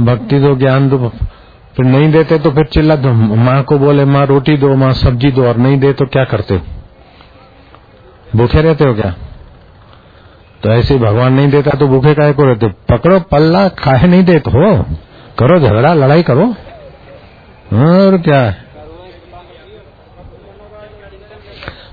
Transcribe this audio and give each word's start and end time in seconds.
भक्ति 0.00 0.38
दो, 0.40 0.54
ज्ञान 0.56 0.88
दो, 0.88 1.08
फिर 1.76 1.86
नहीं 1.86 2.10
देते 2.12 2.38
तो 2.38 2.50
फिर 2.50 2.64
चिल्ला 2.64 2.96
दो। 2.96 3.12
माँ 3.12 3.62
को 3.62 3.78
बोले, 3.78 4.04
माँ, 4.04 4.24
रोटी 4.26 4.56
दो, 4.56 4.74
माँ, 4.76 4.92
सब्ज़ी 4.92 5.30
दो, 5.30 5.46
और 5.46 5.56
नहीं 5.56 5.78
दे 5.78 5.92
तो 5.92 6.06
क्या 6.06 6.24
करते 6.24 6.60
भूखे 8.36 8.62
रहते 8.62 8.84
हो 8.84 8.94
क्या? 8.94 9.14
तो 10.62 10.70
ऐसे 10.70 10.96
भगवान 10.98 11.32
नहीं 11.32 11.48
देता 11.48 11.70
तो 11.70 11.86
भूखे 11.86 12.14
काय 12.14 12.32
को 12.32 12.44
रहते 12.44 12.68
पकड़ो 12.88 13.18
पल्ला 13.20 13.68
खाए 13.68 14.06
नहीं 14.06 14.24
देते 14.24 14.50
हो? 14.50 14.76
करो 15.38 15.58
झगड़ा, 15.60 15.94
लड़ाई 15.94 16.22
करो। 16.22 16.46
और 17.84 18.18
क्या? 18.18 18.40
है 18.40 18.62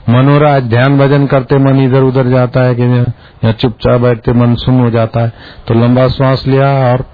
मनोराज 0.10 0.64
ध्यान 0.64 0.98
भजन 0.98 1.26
करते, 1.28 1.58
मन 1.58 1.80
इधर 1.80 2.02
उधर 2.02 2.28
जाता 2.28 2.62
है 2.62 2.76
कि 2.76 2.84
या 3.46 3.52
चुपचाप 3.52 4.02
बैठते, 4.02 4.34
मन 4.34 4.56
सुन 4.56 4.80
हो 4.80 4.90
जाता 4.90 5.20
है। 5.20 5.34
तो 5.68 5.74
लंबा 5.74 6.08
श्वास 6.08 6.48
लिया 6.48 6.70
और 6.92 7.06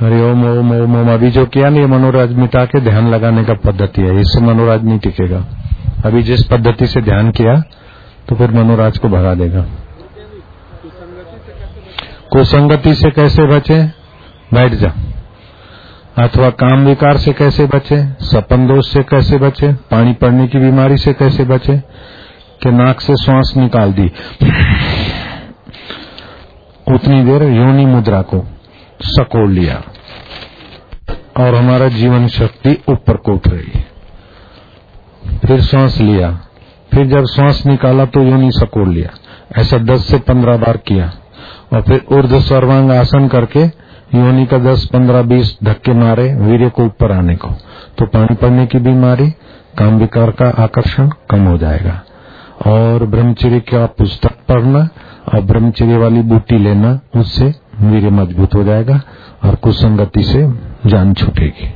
हरि 0.00 0.20
ओम 0.22 0.44
ओम 0.48 0.70
ओम 0.72 0.96
ओम 0.96 1.12
अभी 1.12 1.30
जो 1.30 1.44
किया 1.46 1.68
नहीं 1.68 1.86
मनोराज 1.86 2.32
मिटा 2.32 2.64
के 2.64 2.80
ध्यान 2.80 3.08
लगाने 3.08 3.44
का 3.44 3.54
पद्धति 3.54 4.02
है, 4.02 4.20
इससे 4.20 4.40
मनोराज 4.40 4.84
नहीं 4.84 4.98
टिकेगा। 4.98 5.44
अभी 6.04 6.22
जिस 6.22 6.42
पद्धति 6.46 6.86
से 6.86 7.00
ध्यान 7.00 7.30
किया 7.30 7.54
तो 8.28 8.36
फिर 8.36 8.50
मनोराज 8.50 8.98
को 8.98 9.08
भगा 9.08 9.34
देगा। 9.34 9.64
कुसंगति 12.32 12.94
से 12.94 13.10
कैसे 13.10 13.46
बचे? 13.46 13.82
बैठ 14.54 14.74
जा। 14.74 14.92
अथवा 16.18 16.50
काम 16.50 16.84
विकार 16.86 17.16
से 17.16 17.32
कैसे 17.32 17.66
बचे? 17.66 17.98
सपन 18.24 18.66
दोष 18.66 18.92
से 18.92 19.02
कैसे 19.02 19.38
बचे? 19.38 19.72
पानी 19.90 20.12
पड़ने 20.12 20.46
की 20.46 20.58
बीमारी 20.58 20.96
से 20.96 21.12
कैसे 21.12 21.44
बचे? 21.44 21.76
कि 22.62 22.70
नाक 22.70 23.00
से 23.00 23.16
श्वास 23.16 23.52
निकाल 23.56 23.92
दी। 23.92 24.06
उतनी 26.94 27.22
देर 27.24 27.42
योनि 27.42 27.86
मुद्रा 27.86 28.22
को। 28.22 28.44
सकोड़ 29.02 29.48
लिया। 29.48 29.82
और 31.36 31.54
हमारा 31.54 31.88
जीवन 31.88 32.26
शक्ति 32.26 32.82
ऊपर 32.88 33.16
को 33.16 33.32
उठ 33.32 33.48
रही। 33.48 33.84
फिर 35.38 35.60
श्वास 35.60 35.98
लिया। 36.00 36.40
फिर 36.94 37.06
जब 37.06 37.24
श्वास 37.24 37.66
निकाला 37.66 38.04
तो 38.04 38.22
योनि 38.22 38.52
सकोड़ 38.52 38.88
लिया। 38.88 39.08
ऐसा 39.60 39.78
10 39.78 40.08
से 40.08 40.18
15 40.18 40.56
बार 40.56 40.76
किया। 40.76 41.12
और 41.72 41.82
फिर 41.82 42.04
ऊर्ध 42.12 42.38
सर्वांग 42.38 42.90
आसन 42.90 43.28
करके 43.28 43.60
योनि 44.14 44.46
का 44.46 44.58
दस, 44.58 44.86
पंद्रह, 44.86 45.22
बीस 45.22 45.58
धक्के 45.64 45.92
मारे 45.92 46.34
वीर्य 46.34 46.70
को 46.70 46.84
ऊपर 46.84 47.12
आने 47.12 47.36
को। 47.36 47.48
तो 47.98 48.06
पानी 48.06 48.34
पड़ने 48.34 48.66
की 48.66 48.78
बीमारी 48.78 49.30
काम 49.78 49.98
विकार 49.98 50.30
का 50.30 50.62
आकर्षण 50.62 51.10
कम 51.30 51.44
हो 51.44 51.58
जाएगा। 51.58 52.02
और 52.66 53.06
ब्रह्मचर्य 53.06 53.60
का 53.60 53.86
पुस्तक 53.86 54.32
पढ़ना 54.48 54.88
और 55.34 55.40
ब्रह्मचर्य 55.40 55.96
वाली 55.96 56.22
बूटी 56.22 56.58
लेना, 56.58 57.00
उससे 57.16 57.54
वीर्य 57.80 58.10
मज़बूत 58.10 58.54
हो 58.54 58.64
जाएगा 58.64 59.00
और 59.44 59.54
कुसंगति 59.54 60.22
से 60.22 60.42
जान 60.86 61.14
छूटेगी। 61.14 61.74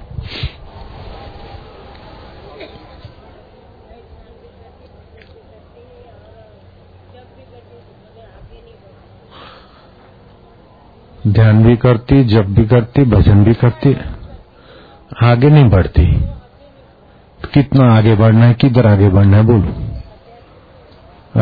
ध्यान 11.29 11.65
भी 11.65 11.77
करती 11.77 12.25
जब 12.25 12.55
भी 12.55 12.65
करती, 12.65 13.05
भजन 13.05 13.45
भी 13.45 13.55
करती, 13.55 13.97
आगे 15.23 15.51
नहीं 15.51 15.71
बढ़ती। 15.71 16.07
कितना 17.55 17.95
आगे 17.95 18.15
बढ़ना 18.15 18.47
है, 18.47 18.55
किधर 18.55 18.87
आगे 18.87 19.09
बढ़ना 19.09 19.37
है 19.37 19.43
बोलो। 19.43 19.75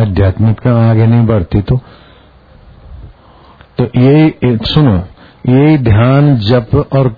आध्यात्मिक 0.01 0.67
आगे 0.67 1.07
नहीं 1.07 1.27
बढ़ती 1.27 1.63
तो 1.63 1.81
तो 3.81 4.01
यही 4.01 4.59
सुनो, 4.67 4.97
यही 5.49 5.79
ध्यान, 5.79 6.37
जप 6.37 6.89
और 6.93 7.09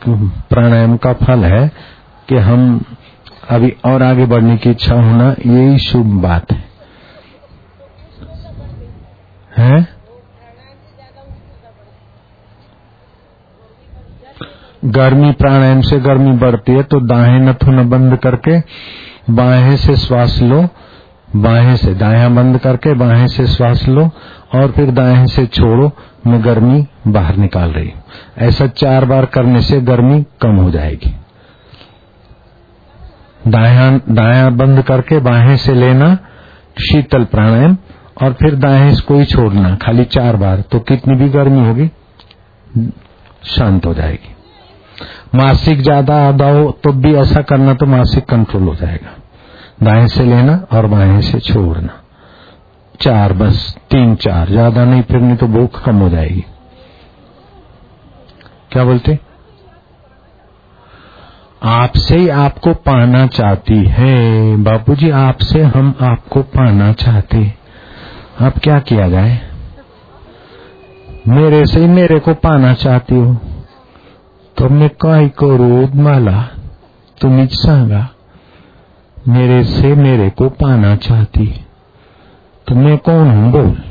प्राणायाम 0.51 0.97
का 0.97 1.13
फल 1.13 1.45
है 1.45 1.71
कि 2.29 2.37
हम 2.37 2.85
अभी 3.51 3.77
और 3.85 4.03
आगे 4.03 4.27
बढ़ने 4.27 4.57
की 4.57 4.71
इच्छा 4.71 4.95
होना 4.95 5.35
यही 5.47 5.79
शुभ 5.79 6.07
बात 6.07 6.53
है। 6.53 6.65
है? 9.59 9.89
गर्मी, 14.85 15.33
प्राणायाम 15.33 15.81
से 15.81 16.01
गर्मी 16.01 16.33
बढ़ती 16.33 16.73
है 16.73 16.83
तो 16.83 17.01
दाएँ 17.01 17.39
नथुन 17.39 17.91
बंद 17.91 18.17
करके 18.17 18.61
बाहें 19.33 19.77
से 19.77 19.97
श्वास 19.97 20.41
लो 20.43 20.69
बाहें 21.37 21.77
से 21.77 21.95
दाया 21.95 22.29
बंद 22.31 22.59
करके 22.59 22.95
बाहें 22.95 23.27
से 23.29 23.47
श्वास 23.47 23.87
लो 23.89 24.11
और 24.55 24.71
फिर 24.71 24.91
दाएँ 24.91 25.27
से 25.27 25.47
छोड़ो, 25.49 25.91
मैं 26.27 26.45
गर्मी 26.45 26.87
बाहर 27.09 27.37
निकाल 27.37 27.71
रही 27.71 27.93
ऐसा 28.39 28.67
चार 28.77 29.05
बार 29.05 29.27
करने 29.27 29.63
से 29.63 29.81
गर्मी 29.83 30.21
कम 30.43 30.57
हो 30.57 30.71
जाएगी। 30.71 31.15
दाया 33.49 33.89
दाया 34.11 34.51
बंद 34.53 34.83
करके 34.83 35.19
बाहें 35.21 35.57
से 35.57 35.75
लेना 35.75 36.15
शीतल 36.81 37.25
प्राणायाम 37.27 37.77
और 38.23 38.33
फिर 38.33 38.55
दाएँ 38.57 38.95
को 38.99 39.19
ही 39.19 39.25
छोड़ना, 39.25 39.75
खाली 39.77 40.05
चार 40.07 40.37
बार 40.37 40.61
तो 40.73 40.79
कितनी 40.83 41.15
भी 41.15 41.29
गर्मी 41.31 41.67
होगी, 41.67 41.91
शांत 43.49 43.87
हो 43.87 43.95
जाएगी। 43.95 44.35
मासिक 45.35 45.81
ज़्यादा 45.81 46.17
आधा 46.29 46.49
हो 46.51 46.71
तो 46.85 46.93
भी 46.95 47.15
ऐसा 47.17 47.43
करना 47.43 47.75
तो 47.75 47.87
मासिक 47.87 48.25
कंट्रोल 48.25 48.63
हो 48.63 48.75
जाएगा। 48.75 49.19
दाएँ 49.83 50.09
से 50.09 50.25
लेना 50.25 50.67
और 50.73 50.87
बाएँ 50.87 51.23
से 51.23 51.41
छोड़ना। 51.41 51.99
चार 53.01 53.33
बस, 53.33 53.77
तीन 53.91 54.15
चार, 54.15 54.49
ज़्यादा 54.49 54.85
नहीं, 54.85 55.03
फिर 55.03 55.21
नहीं 55.21 55.37
तो 55.37 55.47
भूख 55.47 55.85
कम 55.85 55.97
हो 55.97 56.09
जाएगी। 56.09 56.45
क्या 58.73 58.85
बोलते? 58.85 59.19
आपसे 61.63 62.17
ही 62.17 62.29
आपको 62.29 62.75
पाना 62.75 63.27
चाहती 63.27 63.85
है। 63.85 64.57
बापूजी, 64.57 65.11
आपसे 65.11 65.63
हम 65.63 65.95
आपको 66.01 66.43
पाना 66.43 66.93
चाहते 66.93 67.55
अब 68.41 68.53
क्या 68.63 68.79
किया 68.79 69.09
जाए? 69.09 69.41
मेरे 71.29 71.67
से 71.67 71.81
ही 71.81 71.87
मेरे 71.87 72.19
को 72.19 72.35
पाना 72.35 72.75
चाहती 72.75 73.15
हो। 73.15 73.35
तो 74.57 74.69
मैं 74.69 74.89
काय 74.89 75.29
करू 75.29 76.03
मला 76.03 76.49
तुम्हीच 77.21 77.53
सांगा। 77.53 78.12
मेरे 79.29 79.65
से 79.65 79.95
मेरे 79.95 80.31
को 80.31 80.49
पाना 80.49 80.97
चाहती 80.97 81.45
है। 81.45 81.67
तो 82.69 82.75
मैं 82.75 82.99
कौन 82.99 83.31
हूँ? 83.31 83.53
बोल। 83.53 83.83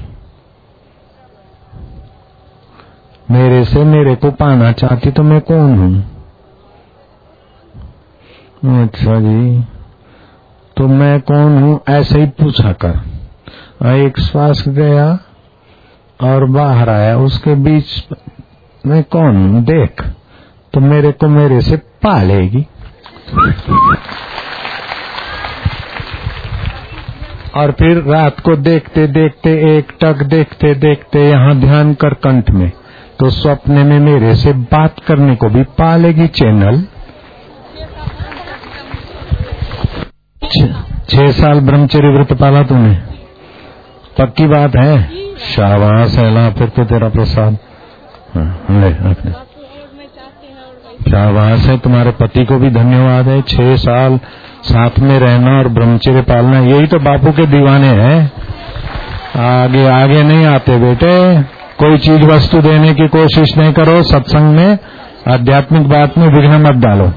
मेरे 3.31 3.65
से 3.65 3.83
मेरे 3.83 4.15
को 4.15 4.31
पाना 4.31 4.71
चाहती 4.71 5.11
तो 5.11 5.23
मैं 5.23 5.41
कौन 5.41 5.77
हूँ? 5.77 5.97
अच्छा 8.83 9.19
जी। 9.19 9.63
तो 10.77 10.87
मैं 10.87 11.21
कौन 11.21 11.63
हूँ? 11.63 11.81
ऐसे 11.89 12.19
ही 12.19 12.25
पूछा 12.25 12.73
कर। 12.73 12.99
एक 13.87 14.19
श्वास 14.19 14.63
गया 14.67 15.19
और 16.21 16.45
बाहर 16.45 16.89
आया। 16.89 17.17
उसके 17.17 17.55
बीच 17.55 18.07
मैं 18.85 19.03
कौन 19.03 19.35
हूँ? 19.35 19.63
देख। 19.63 20.01
तो 20.73 20.79
मेरे 20.79 21.11
को 21.11 21.27
मेरे 21.27 21.61
से 21.61 21.77
पालेगी। 21.77 22.67
और 27.55 27.71
फिर 27.71 27.97
रात 28.03 28.39
को 28.39 28.55
देखते 28.57 29.05
देखते 29.09 29.53
एक 29.69 29.91
टक 30.01 30.23
देखते 30.25 30.73
देखते 30.75 31.29
यहाँ 31.29 31.55
ध्यान 31.59 31.93
कर 31.93 32.13
कंठ 32.23 32.49
में 32.51 32.69
तो 33.19 33.29
स्वप्न 33.29 33.85
में 33.87 33.99
मेरे 33.99 34.35
से 34.35 34.53
बात 34.69 34.99
करने 34.99 35.35
को 35.35 35.49
भी 35.49 35.63
पालेगी 35.79 36.27
चैनल। 36.37 36.81
छह 41.09 41.31
साल 41.31 41.59
ब्रह्मचर्य 41.59 42.13
व्रत 42.13 42.33
पाला 42.33 42.61
तूने। 42.63 42.93
पक्की 44.17 44.45
बात 44.47 44.75
है? 44.75 44.95
शाबाश 45.45 46.15
है 46.15 46.53
फिर 46.53 46.69
तो 46.69 46.85
तेरा 46.85 47.09
प्रसाद। 47.09 47.57
हाँ, 48.35 49.13
शाबाश 51.09 51.65
है 51.65 51.77
तुम्हारे 51.79 52.11
पति 52.19 52.45
को 52.45 52.57
भी 52.59 52.69
धन्यवाद 52.71 53.27
है। 53.27 53.41
छह 53.47 53.75
साल 53.77 54.19
साथ 54.63 54.99
में 54.99 55.19
रहना 55.19 55.59
और 55.59 55.67
ब्रह्मचर्य 55.67 56.21
पालना, 56.21 56.59
यही 56.59 56.87
तो 56.87 56.99
बापू 56.99 57.31
के 57.31 57.45
दीवाने 57.45 57.87
हैं। 57.87 58.31
आगे 59.37 59.87
आगे 59.87 60.23
नहीं 60.23 60.45
आते 60.45 60.77
बेटे। 60.77 61.41
कोई 61.79 61.97
चीज़ 61.97 62.25
वस्तु 62.25 62.61
देने 62.61 62.93
की 62.93 63.07
कोशिश 63.07 63.57
नहीं 63.57 63.73
करो, 63.73 64.03
सत्संग 64.03 64.55
में, 64.55 64.77
आध्यात्मिक 65.27 65.89
बात 65.89 66.17
में 66.17 66.27
विघ्न 66.27 66.61
मत 66.61 66.71
डालो। 66.71 67.07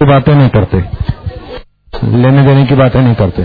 तो 0.00 0.06
बातें 0.06 0.34
नहीं 0.34 0.48
करते। 0.48 0.78
लेने 2.04 2.42
देने 2.42 2.66
की 2.66 2.74
बातें 2.74 3.00
नहीं 3.00 3.14
करते। 3.14 3.42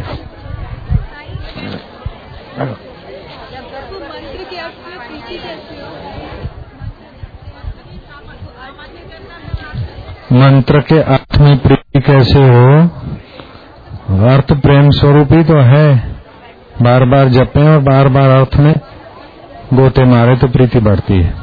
मंत्र 10.31 10.79
के 10.79 10.99
अर्थ 11.13 11.37
में 11.37 11.57
प्रीति 11.57 11.99
कैसे 12.01 12.39
हो? 12.39 12.73
अर्थ 14.27 14.53
प्रेम 14.61 14.89
स्वरूप 14.89 15.31
ही 15.33 15.43
तो 15.43 15.59
है। 15.59 15.87
बार 16.81 17.05
बार 17.05 17.29
जपे 17.29 17.67
और 17.67 17.79
बार 17.79 18.07
बार 18.07 18.29
अर्थ 18.29 18.55
में 18.55 18.73
गोते 19.73 20.03
मारे 20.03 20.35
तो 20.35 20.47
प्रीति 20.47 20.79
बढ़ती 20.79 21.21
है। 21.21 21.33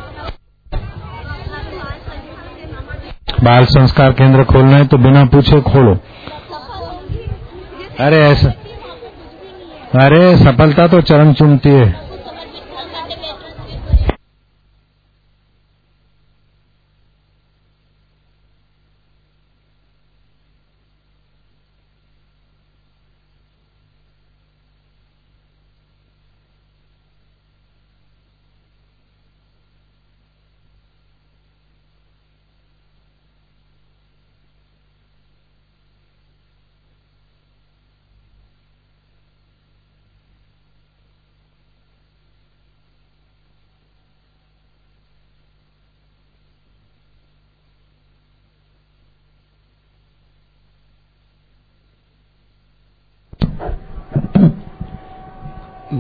बाल 3.45 3.65
संस्कार 3.65 4.13
केंद्र 4.13 4.45
खोलना 4.45 4.77
है 4.77 4.87
तो 4.87 4.99
बिना 4.99 5.25
पूछे 5.25 5.61
खोलो। 5.63 5.97
अरे 8.01 8.21
ऐसा 8.23 8.51
अरे 10.05 10.37
सफलता 10.37 10.87
तो 10.87 11.01
चरण 11.01 11.33
चुमती 11.33 11.71
है। 11.71 12.06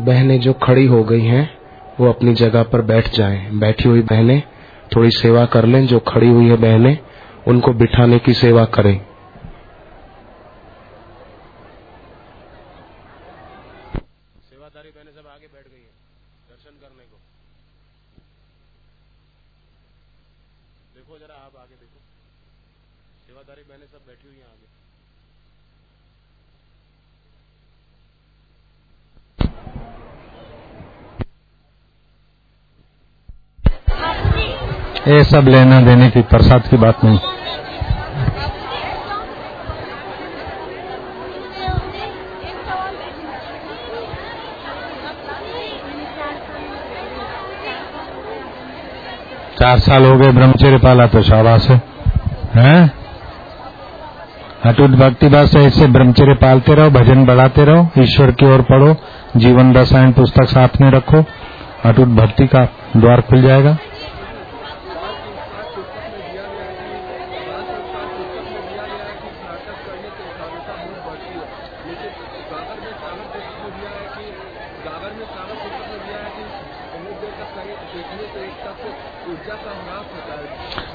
बहनें 0.06 0.38
जो 0.40 0.52
खड़ी 0.62 0.86
हो 0.86 1.02
गई 1.04 1.24
हैं, 1.24 1.48
वो 2.00 2.08
अपनी 2.08 2.34
जगह 2.34 2.62
पर 2.72 2.82
बैठ 2.84 3.08
जाएँ। 3.14 3.38
बैठी 3.60 3.88
हुई 3.88 4.02
बहनें, 4.04 4.40
थोड़ी 4.96 5.10
सेवा 5.12 5.44
कर 5.54 5.66
लें, 5.66 5.86
जो 5.86 5.98
खड़ी 6.08 6.28
हुई 6.28 6.48
है 6.48 6.56
बहनें, 6.58 6.96
उनको 7.48 7.72
बिठाने 7.74 8.18
की 8.18 8.32
सेवा 8.34 8.64
करें 8.76 8.96
सेवादारी 14.48 14.90
बहनें 14.90 15.12
सब 15.12 15.26
आगे 15.28 15.46
बैठ 15.46 15.66
गई 15.66 15.80
हैं 15.80 15.94
दर्शन 16.50 16.74
करने 16.82 17.04
को 17.04 17.16
देखो 20.96 21.18
जरा 21.18 21.34
आप 21.44 21.60
आगे 21.60 21.76
देखो 21.76 22.00
सेवादारी 23.26 23.62
बहनें 23.62 23.86
सब 23.86 24.06
बैठी 24.06 24.28
हुई 24.28 24.36
हैं 24.36 24.46
आगे 24.46 24.74
ये 35.08 35.22
सब 35.24 35.48
लेना 35.48 35.80
देने 35.80 36.08
की 36.10 36.20
प्रसाद 36.22 36.68
की 36.68 36.76
बात 36.76 37.04
नहीं। 37.04 37.18
चार 49.58 49.78
साल 49.78 50.04
हो 50.04 50.16
गए 50.16 50.32
ब्रह्मचर्य 50.32 50.78
पाला 50.78 51.06
तो 51.06 51.22
शाबाश 51.22 51.68
है? 51.70 52.74
अटूट 54.64 54.90
भक्ति 54.98 55.28
बस 55.28 55.56
ऐसे 55.56 55.86
ब्रह्मचर्य 55.86 56.34
पालते 56.34 56.74
रहो, 56.74 56.90
भजन 56.90 57.24
बढ़ाते 57.26 57.64
रहो, 57.64 57.88
ईश्वर 57.98 58.30
की 58.32 58.46
ओर 58.46 58.62
पढ़ो, 58.62 58.94
जीवन 59.36 59.74
रसायन 59.74 60.12
पुस्तक 60.12 60.48
साथ 60.48 60.80
में 60.80 60.90
रखो, 60.90 61.24
अटूट 61.84 62.08
भक्ति 62.16 62.46
का 62.46 62.64
द्वार 62.96 63.20
खुल 63.20 63.42
जाएगा 63.42 63.76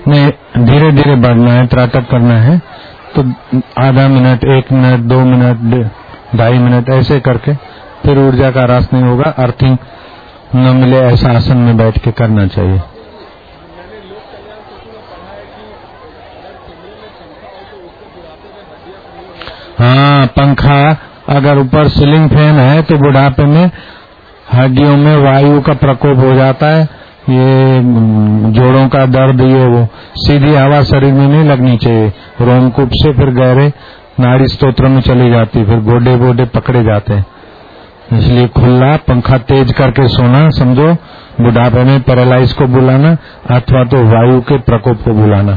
नहीं 0.07 0.31
धीरे 0.81 0.91
धीरे 0.93 1.15
बढ़ना 1.21 1.51
है, 1.51 1.65
त्राटक 1.67 2.07
करना 2.11 2.35
है 2.41 2.57
तो 3.15 3.21
आधा 3.79 4.07
मिनट, 4.07 4.43
एक 4.45 4.71
मिनट, 4.71 4.99
दो 5.01 5.19
मिनट 5.21 6.37
ढाई 6.37 6.57
मिनट 6.59 6.89
ऐसे 6.89 7.19
करके 7.19 7.53
फिर 8.03 8.19
ऊर्जा 8.19 8.49
का 8.51 8.63
रास 8.65 8.87
नहीं 8.93 9.03
होगा, 9.03 9.29
अर्थिंग 9.37 9.77
न 10.55 10.75
मिले 10.75 10.99
ऐसा 11.01 11.31
आसन 11.31 11.57
में 11.57 11.77
बैठ 11.77 11.97
के 11.97 12.11
करना 12.11 12.45
चाहिए। 12.47 12.79
हाँ 19.79 20.25
पंखा 20.37 20.79
अगर 21.29 21.57
ऊपर 21.57 21.87
सीलिंग 21.89 22.29
फ़ैन 22.29 22.59
है 22.59 22.81
तो 22.83 22.97
बुढ़ापे 22.97 23.45
में 23.45 23.69
हड्डियों 24.53 24.95
में 24.97 25.15
वायु 25.17 25.61
का 25.61 25.73
प्रकोप 25.75 26.17
हो 26.17 26.33
जाता 26.35 26.67
है 26.67 26.87
ये 27.29 27.81
जोड़ों 28.51 28.87
का 28.89 29.05
दर्द 29.05 29.41
ये 29.41 29.65
वो, 29.67 29.87
सीधी 30.15 30.53
हवा 30.55 30.81
शरीर 30.83 31.13
में 31.13 31.27
नहीं 31.27 31.43
लगनी 31.43 31.77
चाहिए। 31.77 32.07
रोमकूप 32.41 32.89
से 32.93 33.13
फिर 33.13 33.29
गहरे 33.29 33.71
नाड़ी 34.19 34.47
स्त्रोत्र 34.47 34.87
में 34.87 35.01
चली 35.01 35.29
जाती 35.31 35.63
फिर 35.65 35.79
गोडे 35.79 36.17
गोडे 36.17 36.45
पकड़े 36.45 36.83
जाते 36.83 37.13
हैं। 37.13 37.25
इसलिए 38.19 38.47
खुला 38.47 38.95
पंखा 38.97 39.37
तेज 39.37 39.71
करके 39.71 40.07
सोना, 40.07 40.49
समझो, 40.49 40.93
बुढ़ापे 41.41 41.83
में 41.83 42.01
पैरालाइज 42.01 42.53
को 42.53 42.65
बुलाना, 42.65 43.11
अथवा 43.49 43.83
तो 43.83 44.03
वायु 44.05 44.41
के 44.41 44.57
प्रकोप 44.57 45.03
को 45.03 45.13
बुलाना। 45.13 45.53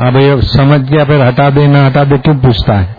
अब 0.00 0.16
ये 0.16 0.42
समझ 0.42 0.80
गया, 0.80 1.04
फिर 1.04 1.20
हटा 1.20 1.50
दे, 1.50 1.66
ना 1.66 1.86
हटा 1.86 2.04
दे, 2.04 2.18
क्यों 2.18 2.34
पूछता 2.34 2.74
है? 2.74 2.96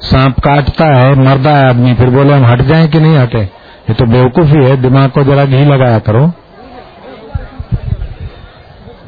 सांप 0.00 0.40
काटता 0.40 0.86
है 0.86 1.14
मरदा 1.14 1.50
है 1.50 1.68
आदमी, 1.68 1.94
फिर 1.94 2.10
बोले 2.10 2.34
हम 2.34 2.44
हट 2.44 2.62
जाएँ 2.62 2.88
कि 2.88 3.00
नहीं 3.00 3.16
हटे? 3.16 3.48
ये 3.88 3.94
तो 3.94 4.06
बेवकूफ़ी 4.06 4.64
है 4.64 4.76
दिमाग 4.82 5.10
को 5.10 5.22
जरा 5.24 5.44
घी 5.44 5.64
लगाया 5.64 5.98
करो। 6.06 6.26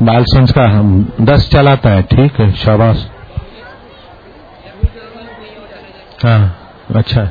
बाल 0.03 0.25
संस्कार 0.27 0.69
हम 0.71 0.91
दस 1.21 1.49
चलाता 1.53 1.91
है, 1.91 2.03
ठीक 2.05 2.41
है, 2.41 2.51
शाबाश। 2.57 3.07
हाँ 6.25 6.41
अच्छा। 6.97 7.23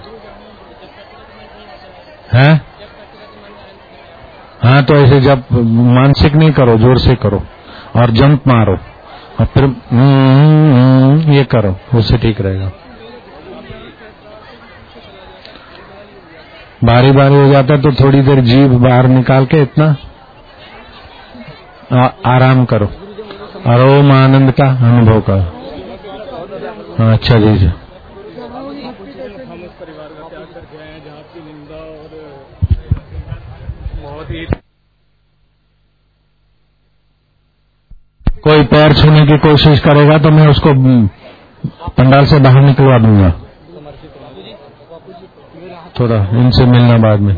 है? 2.34 2.50
हाँ 4.64 4.84
तो 4.84 4.96
ऐसे 4.96 5.20
जब 5.22 5.44
मानसिक 5.52 6.36
नहीं 6.36 6.52
करो, 6.52 6.78
ज़ोर 6.78 6.98
से 7.00 7.16
करो 7.16 7.42
और 7.96 8.12
जंप 8.12 8.48
मारो 8.48 8.78
और 9.40 9.46
फिर 9.46 9.64
ये 11.32 11.44
करो, 11.52 11.76
उससे 11.96 12.18
ठीक 12.18 12.42
रहेगा। 12.42 12.72
बारी 16.84 17.12
बारी 17.12 17.36
हो 17.36 17.48
जाता 17.50 17.74
है 17.74 17.82
तो 17.82 17.92
थोड़ी 17.94 18.22
देर 18.22 18.40
जीभ 18.46 18.72
बाहर 18.82 19.08
निकाल 19.08 19.46
के 19.46 19.62
इतना 19.62 19.96
आ, 21.94 22.06
आराम 22.26 22.64
करो। 22.66 22.86
और 23.68 23.82
ओम 23.82 24.12
आनंद 24.12 24.52
का 24.52 24.68
अनुभव 24.88 25.22
करो। 25.30 25.46
हाँ, 26.98 27.14
अच्छा 27.14 27.40
जी 27.40 27.58
जी। 27.58 27.70
कोई 38.44 38.64
पैर 38.66 38.94
छूने 38.94 39.22
की 39.28 39.38
कोशिश 39.40 39.80
करेगा 39.80 40.18
तो 40.18 40.30
मैं 40.32 40.48
उसको 40.48 40.74
पंडाल 41.98 42.26
से 42.26 42.40
बाहर 42.40 42.62
निकलवा 42.62 42.98
दूँगा। 42.98 43.34
थोड़ा 46.00 46.16
इनसे 46.36 46.66
मिलना 46.68 46.98
बाद 47.00 47.20
में। 47.20 47.36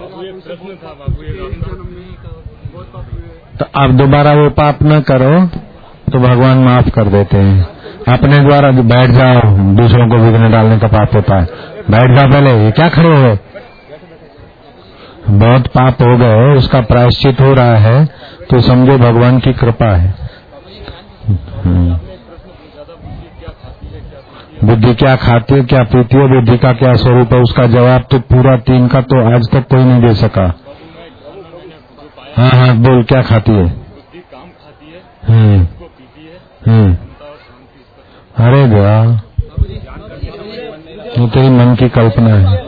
तो 3.59 3.65
अब 3.75 3.97
दोबारा 3.97 4.33
वो 4.33 4.49
पाप 4.51 4.83
न 4.83 4.99
करो 5.01 5.33
तो 6.11 6.19
भगवान 6.19 6.57
माफ़ 6.59 6.89
कर 6.89 7.09
देते 7.09 7.37
हैं। 7.37 7.67
अपने 8.09 8.37
द्वारा 8.39 8.71
बैठ 8.71 9.09
जाओ, 9.11 9.41
दूसरों 9.75 10.07
को 10.09 10.17
विघ्न 10.17 10.51
डालने 10.51 10.77
का 10.79 10.87
पाप 10.87 11.15
होता 11.15 11.35
है। 11.35 11.45
बैठ 11.89 12.15
जाओ 12.15 12.31
पहले, 12.31 12.51
ये 12.55 12.71
क्या 12.71 12.89
खड़े 12.89 13.09
हो? 13.11 13.37
बहुत 15.29 15.67
पाप 15.69 16.01
हो 16.01 16.17
गए, 16.17 16.57
उसका 16.57 16.79
प्रायश्चित 16.83 17.41
हो 17.41 17.53
रहा 17.53 17.75
है 17.77 18.05
तो 18.49 18.59
समझो 18.61 18.97
भगवान 18.99 19.39
की 19.39 19.53
कृपा 19.53 19.95
है। 19.95 20.13
बुद्धि 24.63 24.93
क्या 24.93 25.15
खाती 25.15 25.55
है, 25.55 25.63
क्या 25.63 25.83
पीती 25.83 26.17
है, 26.17 26.27
बुद्धि 26.27 26.57
का 26.57 26.71
क्या 26.73 26.93
स्वरूप 26.93 27.33
है, 27.33 27.39
उसका 27.39 27.65
जवाब 27.67 28.07
तो 28.11 28.19
पूरा 28.31 28.55
तीन 28.57 28.87
का 28.87 29.01
तो 29.01 29.19
आज 29.35 29.47
तक 29.51 29.67
कोई 29.67 29.83
नहीं 29.83 30.01
दे 30.01 30.13
सका। 30.13 30.45
हाँ 32.37 32.49
हाँ 32.49 32.75
बोल, 32.77 33.03
क्या 33.03 33.21
खाती 33.21 33.51
है? 33.51 33.67
हम्म 35.27 35.67
हम्म। 36.67 36.93
अरे 38.45 38.63
वाह, 38.73 39.11
ये 41.19 41.27
तेरी 41.27 41.49
मन 41.49 41.75
की 41.75 41.89
कल्पना 41.89 42.35
है। 42.35 42.67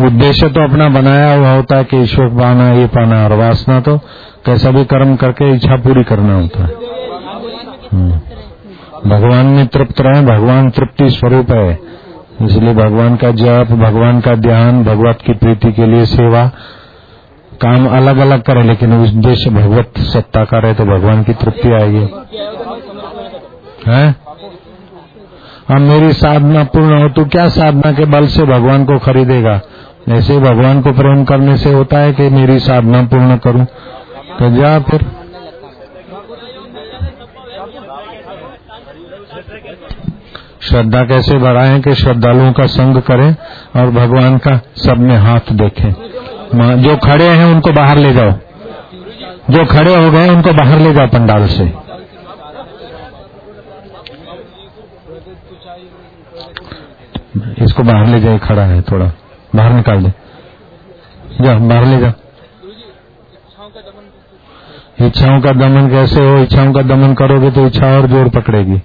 उद्देश्य 0.00 0.48
तो 0.48 0.64
अपना 0.64 0.88
बनाया 0.88 1.32
हुआ 1.34 1.50
होता 1.50 1.76
है 1.76 1.84
कि 1.84 2.02
ईश्वर 2.02 2.28
पाना, 2.28 2.72
ये 2.72 2.86
पाना, 2.86 3.24
और 3.24 3.32
वासना 3.32 3.80
तो 3.80 3.96
कैसा 4.46 4.70
भी 4.70 4.84
कर्म 4.84 5.16
करके 5.16 5.54
इच्छा 5.54 5.76
पूरी 5.76 6.02
करना 6.02 6.34
होता 6.34 6.62
है। 6.62 6.72
हम्म। 7.92 8.20
भगवान 9.10 9.46
में 9.46 9.66
तृप्त 9.66 10.00
रहे, 10.00 10.22
भगवान 10.22 10.70
तृप्ति 10.70 11.10
स्वरूप 11.10 11.50
है। 11.50 11.78
इसलिए 12.42 12.74
भगवान 12.74 13.16
का 13.16 13.30
जप, 13.30 13.66
भगवान 13.70 14.20
का 14.20 14.34
ध्यान, 14.34 14.84
भगवत 14.84 15.18
की 15.26 15.32
प्रीति 15.32 15.72
के 15.72 15.86
लिए 15.86 16.04
सेवा, 16.04 16.50
काम 17.60 17.86
अलग 17.88 18.16
अलग 18.16 18.42
करे, 18.42 18.62
लेकिन 18.62 19.02
उद्देश्य 19.02 19.50
भगवत 19.50 19.92
सत्ता 19.98 20.44
का 20.44 20.58
रहे 20.58 20.74
तो 20.74 20.84
भगवान 20.84 21.22
की 21.22 21.32
तृप्ति 21.32 21.68
आएगी। 21.68 22.08
है? 23.86 24.14
अब 25.70 25.78
मेरी 25.78 26.12
साधना 26.12 26.64
पूर्ण 26.64 27.02
हो 27.02 27.08
तो 27.08 27.24
क्या 27.24 27.48
साधना 27.48 27.92
के 27.92 28.04
बल 28.04 28.26
से 28.26 28.42
भगवान 28.42 28.84
को 28.84 28.98
खरीदेगा? 28.98 29.60
ऐसे 30.08 30.38
भगवान 30.38 30.82
को 30.82 30.92
प्रेम 30.92 31.24
करने 31.24 31.56
से 31.56 31.72
होता 31.72 31.98
है 31.98 32.12
कि 32.12 32.22
मेरी 32.22 32.58
साधना 32.58 33.02
पूर्ण 33.02 33.36
करूँ। 33.36 33.66
तो 34.38 34.50
जा 34.50 34.78
फिर 34.78 35.04
श्रद्धा 40.62 41.02
कैसे 41.04 41.38
बढ़ाएँ 41.38 41.80
कि 41.80 41.94
श्रद्धालुओं 41.94 42.52
का 42.52 42.66
संग 42.66 43.00
करें 43.02 43.30
और 43.76 43.90
भगवान 43.90 44.38
का 44.38 44.60
सब 44.76 44.98
में 44.98 45.16
हाथ 45.16 45.52
देखें। 45.52 45.90
जो 46.82 46.96
खड़े 46.96 47.24
हैं 47.24 47.44
उनको 47.44 47.72
बाहर 47.72 47.98
ले 47.98 48.12
जाओ। 48.12 48.30
जो 49.50 49.64
खड़े 49.64 49.94
हो 49.96 50.10
गए 50.10 50.28
उनको 50.28 50.52
बाहर 50.52 50.78
ले 50.78 50.92
जाओ 50.94 51.06
पंडाल 51.06 51.46
से। 51.46 51.64
इसको 57.64 57.82
बाहर 57.82 58.06
ले 58.06 58.20
जाए, 58.20 58.38
खड़ा 58.38 58.62
है 58.62 58.80
थोड़ा। 58.82 59.10
बाहर 59.54 59.72
निकाल 59.72 60.04
दे। 60.04 60.12
जा 61.40 61.58
बाहर 61.58 61.84
ले 61.84 61.98
जा 61.98 62.12
इच्छाओं 64.98 65.40
का 65.40 65.50
दमन 65.52 65.88
कैसे 65.90 66.20
हो? 66.20 66.38
इच्छाओं 66.38 66.72
का 66.72 66.82
दमन 66.84 67.14
करोगे 67.14 67.50
तो 67.50 67.66
इच्छा 67.66 67.86
और 67.96 68.06
ज़ोर 68.06 68.28
पकड़ेगी। 68.28 68.80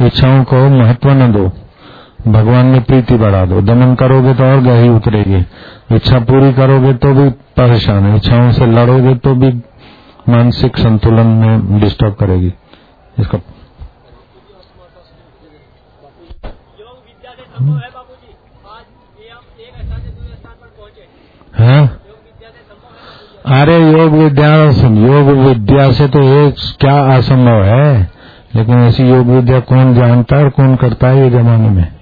इच्छाओं 0.00 0.44
को 0.44 0.68
महत्व 0.70 1.10
न 1.12 1.32
दो। 1.32 1.50
भगवान 2.28 2.66
में 2.66 2.82
प्रीति 2.84 3.16
बढ़ा 3.16 3.44
दो। 3.44 3.60
दमन 3.62 3.94
करोगे 3.94 4.34
तो 4.34 4.44
और 4.44 4.60
गहरी 4.62 4.88
उतरेगी। 4.88 5.44
इच्छा 5.96 6.18
पूरी 6.20 6.52
करोगे 6.52 6.92
तो 6.94 7.12
भी 7.14 7.28
परेशान 7.56 8.06
है। 8.06 8.16
इच्छाओं 8.16 8.50
से 8.52 8.66
लड़ोगे 8.66 9.14
तो 9.16 9.34
भी 9.34 9.52
मानसिक 10.28 10.76
संतुलन 10.76 11.26
में 11.26 11.80
डिस्टर्ब 11.80 12.14
करेगी। 12.14 12.52
इसका 13.18 13.40
हाँ? 21.54 21.97
अरे 23.48 23.92
योग 23.92 24.12
विद्या 24.12 24.64
योग 25.06 25.26
विद्या 25.26 25.92
से 25.92 26.08
तो 26.08 26.22
एक 26.22 26.54
क्या 26.80 27.16
असंभव 27.16 27.62
है? 27.64 28.10
लेकिन 28.56 28.74
ऐसी 28.74 29.08
योग 29.08 29.26
विद्या 29.26 29.60
कौन 29.60 29.94
जानता 29.94 30.36
है 30.36 30.44
और 30.44 30.50
कौन 30.50 30.76
करता 30.76 31.08
है 31.08 31.24
ये 31.24 31.30
जमाने 31.30 31.68
में? 31.68 31.92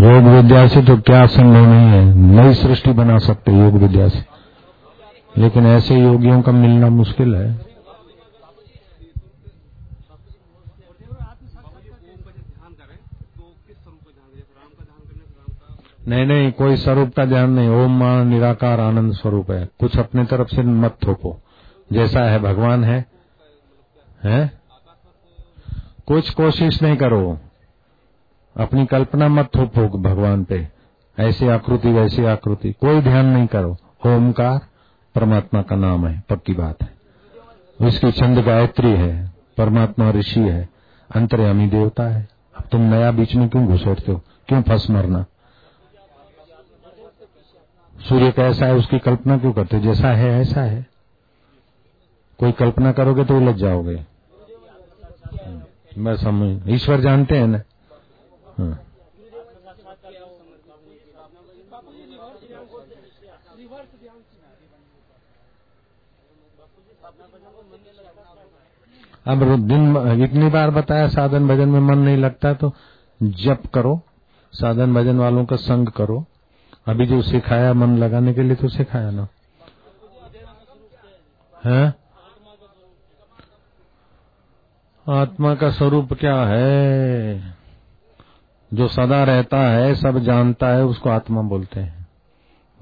योग 0.00 0.22
विद्या 0.22 0.66
से 0.66 0.82
तो 0.82 0.96
क्या 0.96 1.26
संभव 1.26 1.60
नहीं 1.60 1.88
है? 1.88 2.14
नई 2.14 2.54
सृष्टि 2.54 2.92
बना 2.92 3.18
सकते 3.18 3.52
योग 3.52 3.72
विद्या 3.74 4.08
से। 4.08 4.24
लेकिन 5.38 5.66
ऐसे 5.66 6.00
योगियों 6.00 6.42
का 6.42 6.52
मिलना 6.52 6.88
मुश्किल 6.88 7.34
है। 7.34 7.69
नहीं 16.08 16.26
नहीं, 16.26 16.52
कोई 16.52 16.76
स्वरूप 16.76 17.14
का 17.16 17.24
ध्यान 17.24 17.50
नहीं, 17.50 17.68
ओम 17.68 17.98
मान 17.98 18.26
निराकार 18.26 18.80
आनंद 18.80 19.12
स्वरूप 19.12 19.50
है। 19.50 19.68
कुछ 19.80 19.98
अपने 19.98 20.24
तरफ़ 20.24 20.48
से 20.48 20.62
मत 20.62 20.96
थोपो। 21.06 21.40
जैसा 21.92 22.20
है 22.20 22.38
भगवान 22.38 22.84
है, 22.84 23.04
हैं? 24.24 24.60
कुछ 26.06 26.30
कोशिश 26.30 26.82
नहीं 26.82 26.96
करो। 26.96 27.38
अपनी 28.56 28.86
कल्पना 28.86 29.28
मत 29.28 29.48
थोपो 29.56 29.98
भगवान 29.98 30.44
पे। 30.44 30.68
ऐसी 31.18 31.48
आकृति, 31.48 31.88
वैसी 31.88 32.24
आकृति। 32.24 32.72
कोई 32.72 33.00
ध्यान 33.00 33.26
नहीं 33.26 33.46
करो। 33.46 33.76
ओमकार 34.06 34.60
परमात्मा 35.14 35.62
का 35.62 35.76
नाम 35.76 36.06
है, 36.06 36.22
पक्की 36.30 36.52
बात 36.52 36.82
है। 36.82 36.94
उसकी 37.80 38.12
छंद 38.12 38.38
गायत्री 38.38 38.90
है, 38.90 39.32
परमात्मा 39.58 40.10
ऋषि 40.10 40.40
है। 40.40 40.68
अंतर्यामी 41.14 41.66
देवता 41.66 42.02
है। 42.02 42.28
अब 42.58 42.64
तुम 42.72 42.80
नया 42.80 43.10
बीच 43.10 43.34
में 43.34 43.48
क्यों 43.48 43.66
घुसेड़ते 43.66 44.12
हो? 44.12 44.22
क्यों 44.48 44.62
फंस 44.62 44.90
मरना? 44.90 45.24
सूर्य 48.08 48.30
कैसा 48.32 48.66
है, 48.66 48.74
उसकी 48.74 48.98
कल्पना 48.98 49.38
क्यों 49.38 49.52
करते 49.52 49.80
जैसा 49.80 50.08
है, 50.08 50.40
ऐसा 50.40 50.60
है। 50.60 50.86
कोई 52.38 52.52
कल्पना 52.52 52.92
करोगे 52.92 53.24
तो 53.24 53.36
उलझ 53.36 53.56
जाओगे। 53.56 54.06
मैं 55.98 56.16
समझ, 56.16 56.68
ईश्वर 56.68 57.00
जानते 57.00 57.36
हैं 57.36 57.46
ना। 57.46 57.60
हाँ। 58.58 58.86
अब 69.26 69.60
दिन 69.60 69.96
इतनी 70.24 70.48
बार 70.48 70.70
बताया, 70.70 71.08
साधन 71.08 71.48
भजन 71.48 71.68
में 71.68 71.80
मन 71.80 71.98
नहीं 71.98 72.16
लगता 72.16 72.54
तो 72.54 72.72
जप 73.22 73.62
करो। 73.74 74.00
साधन 74.52 74.94
भजन 74.94 75.18
वालों 75.18 75.44
का 75.44 75.56
संग 75.56 75.88
करो। 75.88 76.24
अभी 76.86 77.06
जो 77.06 77.22
सिखाया 77.22 77.72
मन 77.72 77.96
लगाने 77.98 78.34
के 78.34 78.42
लिए 78.42 78.56
तो 78.56 78.68
सिखाया 78.68 79.10
ना। 79.10 79.28
है? 81.66 81.94
आत्मा 85.08 85.54
का 85.54 85.70
स्वरूप 85.70 86.12
क्या 86.12 86.36
है? 86.36 87.40
जो 88.74 88.88
सदा 88.88 89.24
रहता 89.24 89.58
है, 89.58 89.94
सब 89.94 90.18
जानता 90.18 90.68
है, 90.68 90.84
उसको 90.84 91.10
आत्मा 91.10 91.42
बोलते 91.42 91.80
हैं। 91.80 92.08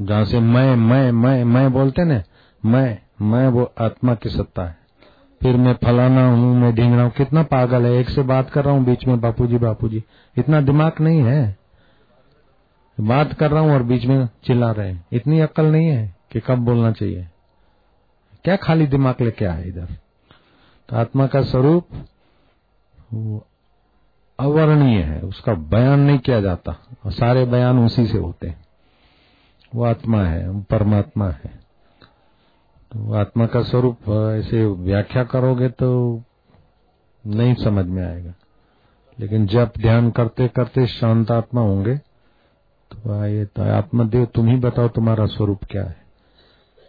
जहाँ 0.01 0.25
से 0.25 0.41
मैं 0.41 0.77
मैं 0.77 1.13
मैं 1.13 1.45
मैं 1.45 1.73
बोलते 1.73 2.05
ना, 2.05 2.23
मैं 2.65 2.99
मैं 3.23 3.49
वो 3.49 3.73
आत्मा 3.81 4.15
की 4.15 4.29
सत्ता 4.29 4.63
है। 4.63 4.79
फिर 5.43 5.57
मैं 5.57 5.75
फलाना 5.75 6.29
हूँ, 6.29 6.57
मैं 6.57 6.75
ढींगना 6.75 7.03
हूँ, 7.03 7.11
कितना 7.11 7.43
पागल 7.43 7.83
है, 7.85 7.93
एक 7.93 8.11
से 8.11 8.23
बात 8.23 8.51
कर 8.51 8.65
रहा 8.65 8.75
हूँ, 8.75 8.85
बीच 8.85 9.07
में 9.07 9.21
बापूजी 9.21 9.59
बापूजी, 9.59 10.05
इतना 10.39 10.61
दिमाग 10.61 10.93
नहीं 11.01 11.23
है। 11.23 11.59
बात 13.01 13.33
कर 13.33 13.51
रहा 13.51 13.61
हूँ 13.61 13.73
और 13.73 13.83
बीच 13.83 14.05
में 14.05 14.29
चिल्ला 14.45 14.71
रहे 14.71 14.93
हैं। 14.93 15.07
इतनी 15.13 15.41
अक्ल 15.41 15.67
नहीं 15.67 15.89
है 15.89 16.17
कि 16.31 16.41
कब 16.41 16.59
बोलना 16.59 16.93
चाहिए। 16.93 17.29
क्या 18.45 18.57
खाली 18.57 18.87
दिमाग 18.87 19.15
लेके 19.21 19.45
आए 19.45 19.65
इधर? 19.65 19.89
तो 20.89 20.97
आत्मा 20.97 21.27
का 21.27 21.43
स्वरूप 21.43 21.89
अवर्णीय 24.39 25.03
है, 25.03 25.21
उसका 25.21 25.55
बयान 25.55 26.01
नहीं 26.01 26.19
किया 26.19 26.41
जाता। 26.41 26.77
और 27.05 27.13
सारे 27.13 27.45
बयान 27.45 27.79
उसी 27.79 28.07
से 28.07 28.19
होते 28.19 28.49
हैं। 28.49 28.65
वो 29.75 29.85
आत्मा 29.85 30.23
है, 30.23 30.51
वो 30.51 30.61
परमात्मा 30.61 31.29
है। 31.29 31.61
तो 32.93 33.15
आत्मा 33.15 33.47
का 33.47 33.63
स्वरूप, 33.63 33.99
ऐसे 34.39 34.67
व्याख्या 34.67 35.25
करोगे 35.25 35.69
तो 35.69 36.23
नहीं 37.27 37.55
समझ 37.55 37.87
में 37.87 38.07
आएगा। 38.07 38.35
लेकिन 39.21 39.47
जब 39.47 39.73
ध्यान 39.79 40.11
करते 40.11 40.49
करते 40.49 40.87
शांत 40.87 41.31
आत्मा 41.31 41.61
होंगे 41.61 42.08
तो 42.93 43.21
आइए 43.21 43.45
तो 43.45 43.63
आत्मदेव, 43.63 44.25
तुम 44.25 44.49
ही 44.49 44.57
बताओ 44.57 44.89
तुम्हारा 44.89 45.27
स्वरूप 45.27 45.65
क्या 45.65 45.85
है। 45.85 45.97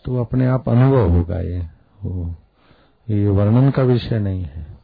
तो 0.05 0.17
अपने 0.17 0.45
आप 0.45 0.69
अनुभव 0.69 1.09
होगा 1.09 1.39
ये। 1.39 1.59
हो 2.03 2.35
ये 3.09 3.27
वर्णन 3.27 3.71
का 3.71 3.83
विषय 3.83 4.19
नहीं 4.19 4.43
है। 4.43 4.77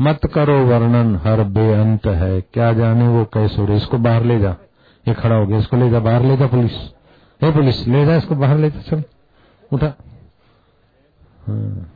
मत 0.00 0.20
करो 0.34 0.66
वर्णन, 0.66 1.16
हर 1.16 1.44
बेअंत 1.44 2.06
है। 2.06 2.40
क्या 2.40 2.72
जाने 2.72 3.08
वो 3.08 3.24
कैसे 3.24 3.62
हो? 3.62 3.72
इसको 3.72 3.98
बाहर 3.98 4.24
ले 4.24 4.40
जा। 4.40 4.56
ये 5.08 5.14
खड़ा 5.14 5.36
हो 5.36 5.46
गया, 5.46 5.58
इसको 5.58 5.76
ले 5.76 5.90
जा, 5.90 6.00
बाहर 6.00 6.22
ले 6.22 6.36
जा 6.36 6.46
पुलिस। 6.46 6.72
हे 7.42 7.52
पुलिस, 7.52 7.88
ले 7.88 8.06
जा 8.06 8.16
इसको 8.16 8.34
बाहर 8.34 8.56
ले 8.56 8.70
जा, 8.70 8.80
चल, 8.80 9.02
उठा। 9.72 9.94
हाँ। 11.46 11.92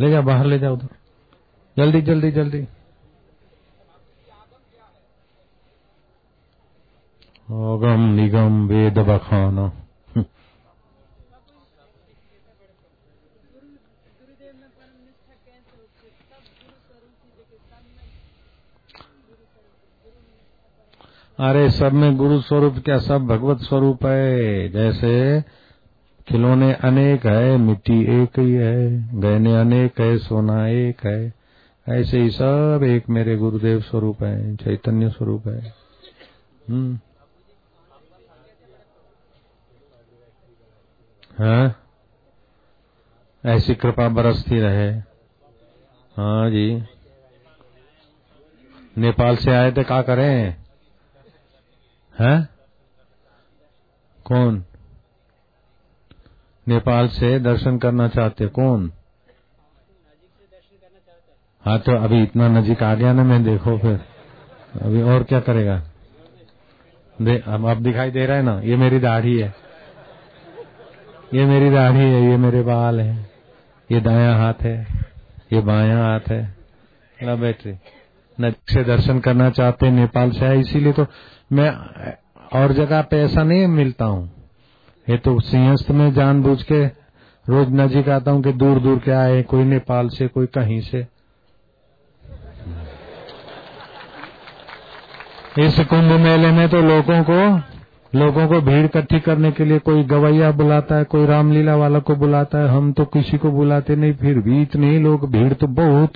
ले 0.00 0.10
जा, 0.10 0.20
बाहर 0.20 0.46
ले 0.46 0.58
जा 0.58 0.70
उधर। 0.70 0.88
जल्दी 1.76 2.00
जल्दी 2.00 2.30
जल्दी। 2.30 2.68
अगम 7.48 8.00
निगम 8.00 8.68
वेद 8.68 8.98
बखाना। 8.98 9.72
अरे 21.40 21.70
सब 21.70 21.92
में 21.92 22.16
गुरु 22.16 22.40
स्वरूप 22.40 22.74
क्या 22.84 22.98
सब 22.98 23.26
भगवत 23.26 23.58
स्वरूप 23.58 24.06
है? 24.06 24.68
जैसे 24.68 25.42
खिलौने 26.28 26.72
अनेक 26.72 27.26
है, 27.26 27.56
मिट्टी 27.56 28.22
एक 28.22 28.38
ही 28.38 28.52
है, 28.52 29.08
गहने 29.20 29.60
अनेक 29.60 30.00
है, 30.00 30.18
सोना 30.18 30.66
एक 30.66 31.06
है। 31.06 31.32
ऐसे 31.88 32.20
ही 32.20 32.30
सब 32.30 32.80
एक 32.84 33.08
मेरे 33.08 33.36
गुरुदेव 33.36 33.80
स्वरूप 33.80 34.22
है, 34.22 34.56
चैतन्य 34.56 35.10
स्वरूप 35.10 35.48
है। 35.48 35.74
हम्म। 36.70 36.98
हाँ? 41.38 41.84
ऐसी 43.46 43.74
कृपा 43.74 44.08
बरसती 44.08 44.60
रहे। 44.60 44.90
हाँ 46.16 46.50
जी। 46.50 46.82
नेपाल 48.98 49.36
से 49.36 49.50
आए 49.50 49.72
थे, 49.72 49.84
क्या 49.84 50.02
करें? 50.02 50.56
हैं? 52.20 52.48
कौन? 54.24 54.64
नेपाल 56.68 57.08
से 57.08 57.40
दर्शन 57.40 57.78
करना 57.78 58.08
चाहते 58.08 58.46
कौन? 58.46 58.92
हाँ 61.64 61.78
तो 61.78 61.92
अभी 61.92 62.22
इतना 62.22 62.48
नजीक 62.48 62.82
आ 62.82 62.94
गया 62.94 63.12
ना 63.12 63.24
मैं, 63.24 63.44
देखो 63.44 63.78
फिर। 63.78 64.04
अभी 64.82 65.02
और 65.02 65.24
क्या 65.24 65.40
करेगा? 65.40 65.82
दे 67.22 67.38
अब 67.38 67.82
दिखाई 67.82 68.10
दे 68.10 68.26
रहा 68.26 68.36
है 68.36 68.42
ना, 68.42 68.60
ये 68.60 68.76
मेरी 68.76 68.98
दाढ़ी 68.98 69.38
है। 69.38 69.67
ये 71.34 71.44
मेरी 71.46 71.70
दाढ़ी 71.70 71.98
है, 72.00 72.22
ये 72.22 72.36
मेरे 72.36 72.62
बाल 72.62 73.00
है, 73.00 73.14
ये 73.90 74.00
दाया 74.00 74.34
हाथ 74.36 74.62
है, 74.62 74.76
ये 75.52 75.60
बाया 75.62 75.98
हाथ 75.98 76.28
है। 76.28 76.42
ला 77.18 77.34
बैटरी 77.34 77.72
नजीक 78.38 78.70
से 78.70 78.84
दर्शन 78.84 79.18
करना 79.20 79.50
चाहते 79.50 79.90
नेपाल 79.90 80.30
से 80.30 80.46
आए, 80.46 80.58
इसीलिए 80.58 80.92
तो 80.92 81.06
मैं 81.52 81.70
और 82.54 82.72
जगह 82.72 83.02
पे 83.02 83.20
ऐसा 83.22 83.42
नहीं 83.42 83.66
मिलता 83.68 84.04
हूँ। 84.04 84.30
ये 85.06 85.16
तो 85.18 85.38
सिंहस्थ 85.42 85.90
में 85.90 86.12
जानबूझ 86.14 86.62
के 86.62 86.84
रोज 87.44 87.68
नजीक 87.72 88.08
आता 88.08 88.30
हूँ 88.30 88.42
कि 88.42 88.52
दूर 88.54 88.78
दूर 88.80 88.98
के 88.98 89.10
आए 89.12 89.42
कोई 89.44 89.64
नेपाल 89.66 90.08
से, 90.08 90.28
कोई 90.28 90.46
कहीं 90.48 90.80
से। 90.82 91.06
इस 95.58 95.78
कुंभ 95.80 96.12
मेले 96.20 96.50
में 96.52 96.68
तो 96.68 96.80
लोगों 96.82 97.22
को 97.24 97.38
लोगों 98.14 98.48
को 98.48 98.60
भीड़ 98.60 98.84
इकट्ठी 98.84 99.20
करने 99.20 99.52
के 99.52 99.64
लिए 99.64 99.78
कोई 99.78 100.02
गवैया 100.02 100.50
बुलाता 100.52 100.96
है, 100.96 101.04
कोई 101.04 101.26
रामलीला 101.26 101.76
वाला 101.76 101.98
को 101.98 102.16
बुलाता 102.16 102.58
है, 102.58 102.68
हम 102.68 102.92
तो 102.92 103.04
किसी 103.04 103.38
को 103.38 103.50
बुलाते 103.50 103.96
नहीं, 103.96 104.14
फिर 104.14 104.38
भी 104.38 104.62
इतने 104.62 104.98
लोग, 104.98 105.30
भीड़ 105.30 105.52
तो 105.52 105.66
बहुत। 105.66 106.12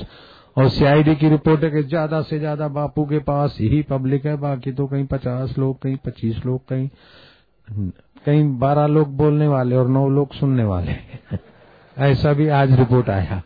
और 0.57 0.69
सीआईडी 0.69 1.15
की 1.15 1.29
रिपोर्ट 1.29 1.65
है 1.65 1.71
कि 1.71 1.83
ज़्यादा 1.83 2.23
से 2.23 2.39
ज़्यादा 2.39 2.69
बापू 2.69 3.05
के 3.05 3.19
पास 3.19 3.57
ही 3.61 3.83
पब्लिक 3.83 4.27
है, 4.27 4.37
बाकी 4.37 4.73
तो 4.73 4.87
कहीं 4.87 5.07
पचास 5.07 5.59
लोग, 5.59 5.79
कहीं 5.83 5.97
पच्चीस 5.97 6.47
लोग, 6.47 6.61
कहीं 6.69 6.89
कहीं 8.27 8.59
बारह 8.59 8.87
लोग 8.87 9.17
बोलने 9.17 9.49
वाले 9.49 9.77
और 9.77 9.89
नौ 9.89 10.09
लोग 10.09 10.35
सुनने 10.35 10.65
वाले। 10.65 10.93
ऐसा 11.99 12.33
भी 12.33 12.49
आज 12.49 12.79
रिपोर्ट 12.79 13.11
आया। 13.11 13.43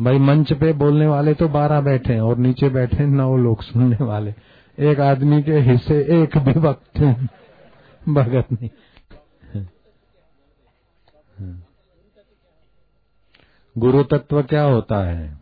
भाई 0.00 0.18
मंच 0.18 0.52
पे 0.52 0.72
बोलने 0.72 1.06
वाले 1.06 1.34
तो 1.34 1.48
बारह 1.48 1.80
बैठे 1.80 2.12
हैं 2.12 2.20
और 2.20 2.38
नीचे 2.38 2.68
बैठे 2.68 3.06
नौ 3.06 3.36
लोग 3.36 3.62
सुनने 3.62 4.04
वाले। 4.04 4.34
एक 4.78 5.00
आदमी 5.00 5.42
के 5.42 5.52
हिस्से 5.52 6.22
एक 6.22 6.38
भी 6.38 6.60
वक्त 6.60 7.16
भगत 8.08 8.46
नहीं। 8.52 8.70
गुरु 13.78 14.04
तत्व 14.04 14.42
क्या 14.42 14.62
होता 14.62 15.04
है? 15.04 15.38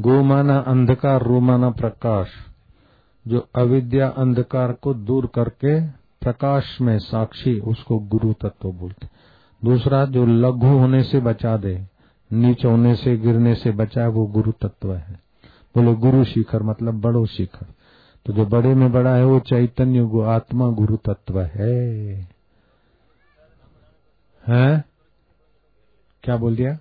गो 0.00 0.22
माना 0.22 0.58
अंधकार, 0.58 1.22
रू 1.22 1.40
माना 1.40 1.70
प्रकाश। 1.70 2.28
जो 3.28 3.48
अविद्या, 3.54 4.08
अंधकार 4.08 4.72
को 4.72 4.94
दूर 4.94 5.26
करके 5.26 5.86
प्रकाश 6.22 6.80
में 6.80 6.98
साक्षी, 6.98 7.60
उसको 7.60 7.98
गुरु 7.98 8.32
तत्व 8.32 8.72
बोलते 8.72 9.08
दूसरा, 9.64 10.04
जो 10.04 10.26
लघु 10.26 10.66
होने 10.66 11.02
से 11.02 11.20
बचा 11.20 11.56
दे, 11.56 11.86
नीच 12.32 12.64
होने 12.64 12.94
से, 12.94 13.16
गिरने 13.16 13.54
से 13.54 13.70
बचाए 13.70 14.06
वो 14.06 14.26
गुरु 14.26 14.52
तत्व 14.52 14.94
है। 14.94 15.20
बोले, 15.74 15.94
गुरु 15.94 16.24
शिखर 16.24 16.62
मतलब 16.62 17.00
बड़ो 17.00 17.26
शिखर। 17.26 17.66
तो 18.26 18.32
जो 18.32 18.46
बड़े 18.46 18.74
में 18.74 18.92
बड़ा 18.92 19.14
है, 19.14 19.24
वो 19.24 19.40
चैतन्य 19.40 20.02
गु, 20.02 20.20
आत्मा 20.20 20.68
गुरु 20.68 20.96
तत्व 20.96 21.40
है। 21.40 22.14
हैं? 24.46 24.84
क्या 26.22 26.36
बोल 26.36 26.56
दिया? 26.56 26.78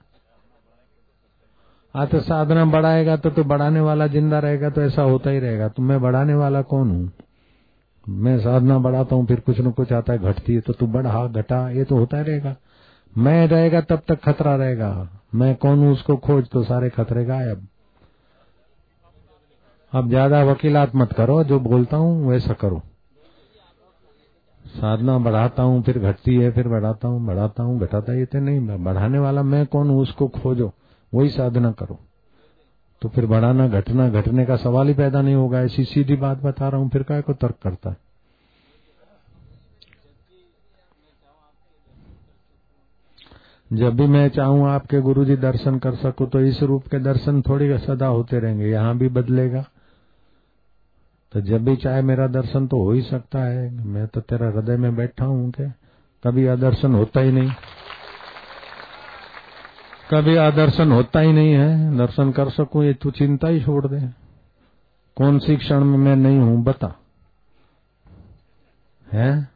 हाँ 1.96 2.08
तो 2.08 2.20
साधना 2.20 2.66
बढ़ाएगा 2.66 3.18
तो 3.18 3.30
तो 3.30 3.44
बढ़ाने 3.44 3.80
वाला 3.80 4.08
ज़िंदा 4.08 4.40
रहेगा 4.40 4.70
तो 4.70 4.82
ऐसा 4.82 5.02
होता 5.02 5.30
ही 5.30 5.40
रहेगा। 5.40 5.68
तो 5.68 5.82
मैं 5.82 6.02
बढ़ाने 6.02 6.34
वाला 6.34 6.62
कौन 6.62 6.90
हूँ? 6.90 7.12
मैं 8.10 8.40
साधना 8.40 8.78
बढ़ाता 8.80 9.16
हूँ, 9.16 9.26
फिर 9.26 9.40
कुछ 9.40 9.60
न 9.60 9.72
कुछ 9.72 9.94
आता 9.94 10.14
है, 10.14 10.20
घटती 10.20 10.56
है 10.56 10.62
तो 10.62 10.74
तू 10.74 10.88
बढ़ा, 10.88 11.28
घटा, 11.28 11.70
ये 11.70 11.84
तो 11.84 11.98
होता 11.98 12.18
ही 12.18 12.24
रहेगा। 12.24 12.56
मैं 13.18 13.48
रहेगा, 13.48 13.82
तब 13.82 14.02
तक 14.08 14.22
खतरा 14.24 14.56
रहेगा। 14.56 15.10
मैं 15.36 15.56
कौन 15.56 15.80
हूँ, 15.80 15.92
उसको 15.92 16.18
खोज 16.18 16.50
तो 16.50 16.64
सारे 16.64 16.90
खतरे 16.90 17.26
गायब। 17.26 17.68
अब 19.94 20.08
ज़्यादा 20.10 20.44
वकीलात 20.44 20.96
मत 20.96 21.14
करो, 21.14 21.44
जो 21.44 21.60
बोलता 21.60 21.98
हूँ 21.98 22.30
वैसा 22.30 22.54
करो। 22.54 22.82
साधना 24.66 25.18
बढ़ाता 25.18 25.64
हूँ, 25.64 25.82
फिर 25.84 25.98
घटती 26.00 26.36
है, 26.36 26.52
फिर 26.52 26.68
बढ़ाता 26.68 27.08
हूँ 27.08 27.26
बढ़ाता 27.26 27.64
हूँ, 27.64 27.80
घटाता 27.80 28.14
ये 28.14 28.26
तो 28.26 28.40
नहीं, 28.40 28.78
बढ़ाने 28.84 29.20
वाला 29.20 29.44
मैं 29.44 29.66
कौन 29.66 29.90
हूँ, 29.90 30.02
उसको 30.02 30.28
खोजो, 30.28 30.72
वही 31.12 31.30
साधना 31.30 31.72
करो। 31.72 32.00
तो 33.02 33.10
फिर 33.10 33.26
बढ़ाना, 33.26 33.68
घटना, 33.68 34.08
घटने 34.12 34.46
का 34.46 34.56
सवाल 34.56 34.88
ही 34.88 34.94
पैदा 34.94 35.22
नहीं 35.22 35.36
होगा, 35.36 35.62
ऐसी 35.62 35.84
सीधी 35.84 36.16
बात 36.16 36.38
बता 36.38 36.70
रहा 36.70 36.82
हूँ, 36.82 36.90
फिर 36.90 37.04
काय 37.04 37.22
को 37.22 37.34
तर्क 37.34 37.56
करता 37.64 37.90
है? 37.90 37.98
जब 43.72 43.96
भी 43.96 44.08
मैं 44.08 44.28
चाहूँ 44.30 44.68
आपके 44.70 45.00
गुरु 45.02 45.26
जी 45.26 45.36
दर्शन 45.38 45.78
कर 45.80 45.96
सकूँ 45.96 46.28
तो 46.30 46.40
इस 46.40 46.62
रूप 46.64 46.88
के 46.88 47.00
दर्शन 47.00 47.42
थोड़ी 47.42 47.78
सदा 47.80 48.08
होते 48.08 48.40
रहेंगे, 48.40 48.66
यहाँ 48.66 48.98
भी 48.98 49.10
बदलेगा। 49.10 49.66
तो 51.34 51.42
जब 51.42 51.66
भी 51.66 51.76
चाहे 51.76 52.02
मेरा 52.02 52.28
दर्शन 52.28 52.68
तो 52.68 52.84
हो 52.84 52.92
ही 52.92 53.02
सकता 53.02 53.40
है। 53.40 53.86
मैं 53.86 54.08
तो 54.08 54.22
तेरा 54.22 54.48
हृदय 54.48 54.78
में 54.78 54.96
बैठा 54.96 55.26
हूँ 55.26 55.52
के 55.52 55.70
कभी 56.24 56.48
आदर्शन 56.48 56.94
होता 56.96 57.20
ही 57.20 57.32
नहीं। 57.32 57.52
कभी 60.12 60.36
आदर्शन 60.36 60.92
होता 60.92 61.20
ही 61.20 61.34
नहीं 61.34 61.54
है। 61.54 61.98
दर्शन 61.98 62.32
कर 62.32 62.50
सकूँ, 62.50 62.84
ये 62.84 62.94
तू 62.94 63.12
चिंता 63.12 63.48
ही 63.48 63.64
छोड़ 63.64 63.88
दे। 63.88 64.10
कौन 65.16 65.40
सी 65.40 65.58
क्षण 65.58 65.84
में 65.84 65.98
मैं 65.98 66.16
नहीं 66.16 66.40
हूँ, 66.40 66.64
बता। 66.64 67.00
है? 69.12 69.48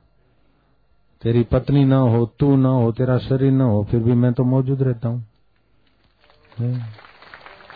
तेरी 1.22 1.44
पत्नी 1.44 1.86
ना 1.86 1.98
हो, 1.98 2.26
तू 2.40 2.56
ना 2.56 2.70
हो, 2.70 2.92
तेरा 2.92 3.18
शरीर 3.18 3.52
ना 3.52 3.64
हो, 3.64 3.84
फिर 3.84 4.00
भी 4.00 4.14
मैं 4.14 4.34
तो 4.34 4.44
मौजूद 4.44 4.82
रहता 4.82 5.08
हूँ। 5.08 5.26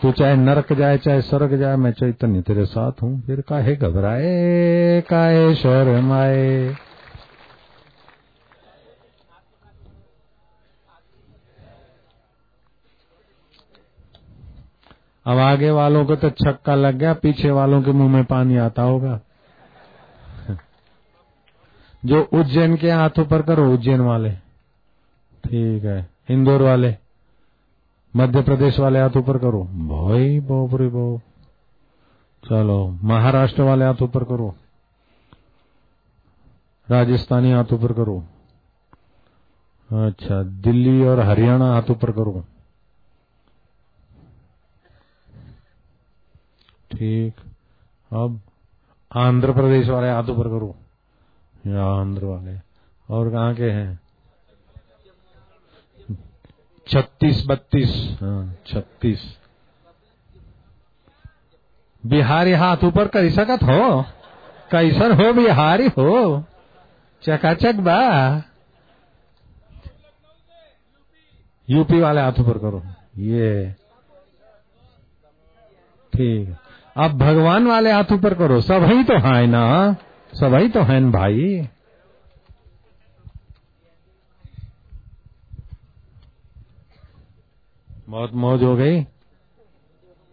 तू 0.02 0.12
चाहे 0.12 0.36
नरक 0.36 0.72
जाए, 0.72 0.98
चाहे 0.98 1.22
स्वर्ग 1.22 1.56
जाए, 1.56 1.76
मैं 1.76 1.92
चैतन्य 1.92 2.42
तेरे 2.42 2.64
साथ 2.64 2.92
हूँ। 3.02 3.22
फिर 3.22 3.40
काहे 3.40 3.76
घबराए, 3.76 5.00
काहे 5.00 5.54
शर्माए? 5.54 6.76
अब 15.26 15.38
आगे 15.38 15.70
वालों 15.70 16.04
को 16.06 16.16
तो 16.16 16.30
छक्का 16.30 16.74
लग 16.74 16.94
गया, 16.94 17.14
पीछे 17.14 17.50
वालों 17.50 17.82
के 17.82 17.90
मुँह 17.90 18.12
में 18.12 18.24
पानी 18.24 18.56
आता 18.56 18.82
होगा। 18.82 19.20
जो 22.04 22.22
उज्जैन 22.32 22.76
के 22.76 22.90
हाथों 22.90 23.24
पर 23.24 23.42
करो, 23.42 23.74
उज्जैन 23.74 24.00
वाले। 24.00 24.30
ठीक 25.44 25.84
है, 25.84 26.08
इंदौर 26.30 26.62
वाले। 26.62 26.96
मध्य 28.16 28.42
प्रदेश 28.42 28.78
वाले 28.78 29.00
हाथ 29.00 29.16
ऊपर 29.16 29.38
करो। 29.38 29.62
भाई 29.62 30.40
बोप 30.40 30.74
रे 30.74 30.88
बो 30.88 31.20
चलो, 32.44 32.88
महाराष्ट्र 32.88 33.62
वाले 33.62 33.84
हाथों 33.84 34.08
पर 34.08 34.24
करो। 34.24 34.54
राजस्थानी 36.90 37.52
हाथों 37.52 37.78
पर 37.78 37.92
करो। 37.92 38.24
अच्छा 40.06 40.42
दिल्ली 40.42 41.04
और 41.04 41.20
हरियाणा 41.20 41.72
हाथ 41.72 41.82
ऊपर 41.90 42.12
करो। 42.12 42.44
ठीक। 46.92 47.34
अब 48.12 48.40
आंध्र 49.16 49.52
प्रदेश 49.52 49.88
वाले 49.88 50.10
हाथों 50.10 50.36
पर 50.36 50.44
करो। 50.44 50.76
या 51.66 51.84
आंध्र 51.84 52.24
वाले। 52.24 52.58
और 53.10 53.30
कहाँ 53.30 53.54
के 53.54 53.70
हैं? 53.70 54.00
छत्तीस, 56.90 57.46
बत्तीस। 57.46 58.18
हाँ 58.20 58.54
छत्तीस। 58.66 59.38
बिहारी 62.06 62.52
हाथ 62.52 62.76
ऊपर 62.84 63.08
कर 63.08 63.30
सकत 63.30 63.62
हो। 63.62 64.04
कैसर 64.70 65.12
हो 65.12 65.32
बिहारी 65.32 65.88
हो? 65.88 66.44
चकाचक 67.22 67.74
बा। 67.74 68.42
यूपी 71.70 72.00
वाले 72.00 72.20
हाथ 72.20 72.32
ऊपर 72.32 72.58
करो। 72.58 72.82
ये। 73.18 73.74
ठीक। 76.12 76.56
अब 76.96 77.18
भगवान 77.18 77.66
वाले 77.66 77.92
हाथ 77.92 78.12
ऊपर 78.12 78.34
करो। 78.34 78.60
सब 78.60 78.82
ही 78.82 79.04
तो 79.04 79.18
है 79.18 79.46
ना। 79.46 79.96
सब 80.34 80.54
ही 80.54 80.68
तो 80.68 80.82
है 80.82 81.10
भाई। 81.10 81.68
बहुत 88.10 88.32
मौज 88.34 88.62
हो 88.62 88.76
गई। 88.76 89.06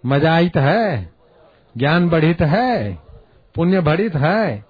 मज़ा 0.06 0.34
आयित 0.34 0.56
है, 0.58 1.14
ज्ञान 1.78 2.10
बढ़ित 2.10 2.42
है, 2.42 3.00
पुण्य 3.56 3.82
बढ़ित 3.82 4.16
है। 4.16 4.66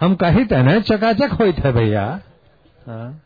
हम 0.00 0.14
कहित 0.14 0.52
है 0.52 0.62
न 0.62 0.80
चकाचक 0.80 1.42
है 1.58 1.72
भैया। 1.72 2.04
हाँ। 2.86 3.22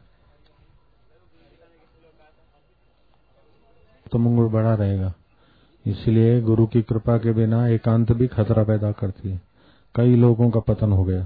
तो 4.12 4.18
मंगल 4.18 4.48
बड़ा 4.52 4.74
रहेगा। 4.74 5.12
इसलिए 5.86 6.40
गुरु 6.40 6.66
की 6.66 6.82
कृपा 6.82 7.16
के 7.18 7.32
बिना 7.32 7.66
एकांत 7.68 8.12
भी 8.12 8.26
खतरा 8.26 8.64
पैदा 8.64 8.92
करती 8.92 9.30
है। 9.30 9.40
कई 9.94 10.16
लोगों 10.16 10.50
का 10.50 10.60
पतन 10.60 10.92
हो 10.92 11.04
गया। 11.04 11.24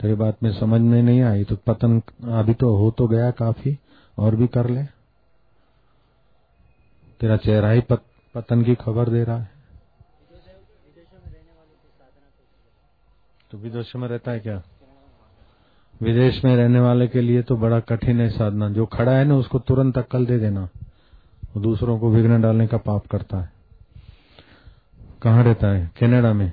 तेरी 0.00 0.14
बात 0.14 0.42
में 0.42 0.52
समझ 0.52 0.80
में 0.80 1.02
नहीं 1.02 1.22
आई 1.22 1.44
तो 1.44 1.56
पतन 1.56 2.00
अभी 2.24 2.54
तो 2.54 2.74
हो 2.76 2.90
तो 2.90 3.06
गया 3.06 3.30
काफ़ी, 3.30 3.78
और 4.18 4.36
भी 4.36 4.46
कर 4.46 4.70
ले। 4.70 5.01
तेरा 7.22 7.36
चेहरा 7.36 7.70
ही 7.70 7.80
पत, 7.80 8.02
पतन 8.34 8.62
की 8.62 8.74
खबर 8.74 9.08
दे 9.08 9.24
रहा 9.24 9.38
है। 9.38 9.50
तो 13.50 13.58
विदेश 13.58 13.96
में 13.96 14.08
रहता 14.08 14.30
है 14.30 14.40
क्या? 14.40 14.62
विदेश 16.02 16.44
में 16.44 16.56
रहने 16.56 16.80
वाले 16.80 17.08
के 17.08 17.20
लिए 17.20 17.42
तो 17.42 17.56
बड़ा 17.56 17.80
कठिन 17.80 18.20
है 18.20 18.28
साधना। 18.28 18.68
जो 18.68 18.86
खड़ा 18.86 19.12
है 19.12 19.24
ना 19.24 19.34
उसको 19.34 19.58
तुरंत 19.58 19.98
अक्कल 19.98 20.26
दे 20.26 20.38
देना। 20.38 20.68
दूसरों 21.58 21.98
को 21.98 22.10
विघ्न 22.10 22.40
डालने 22.40 22.66
का 22.66 22.76
पाप 22.76 23.06
करता 23.06 23.36
है। 23.36 23.52
कहाँ 25.22 25.44
रहता 25.44 25.66
है? 25.66 25.90
कनाडा 26.00 26.32
में। 26.32 26.52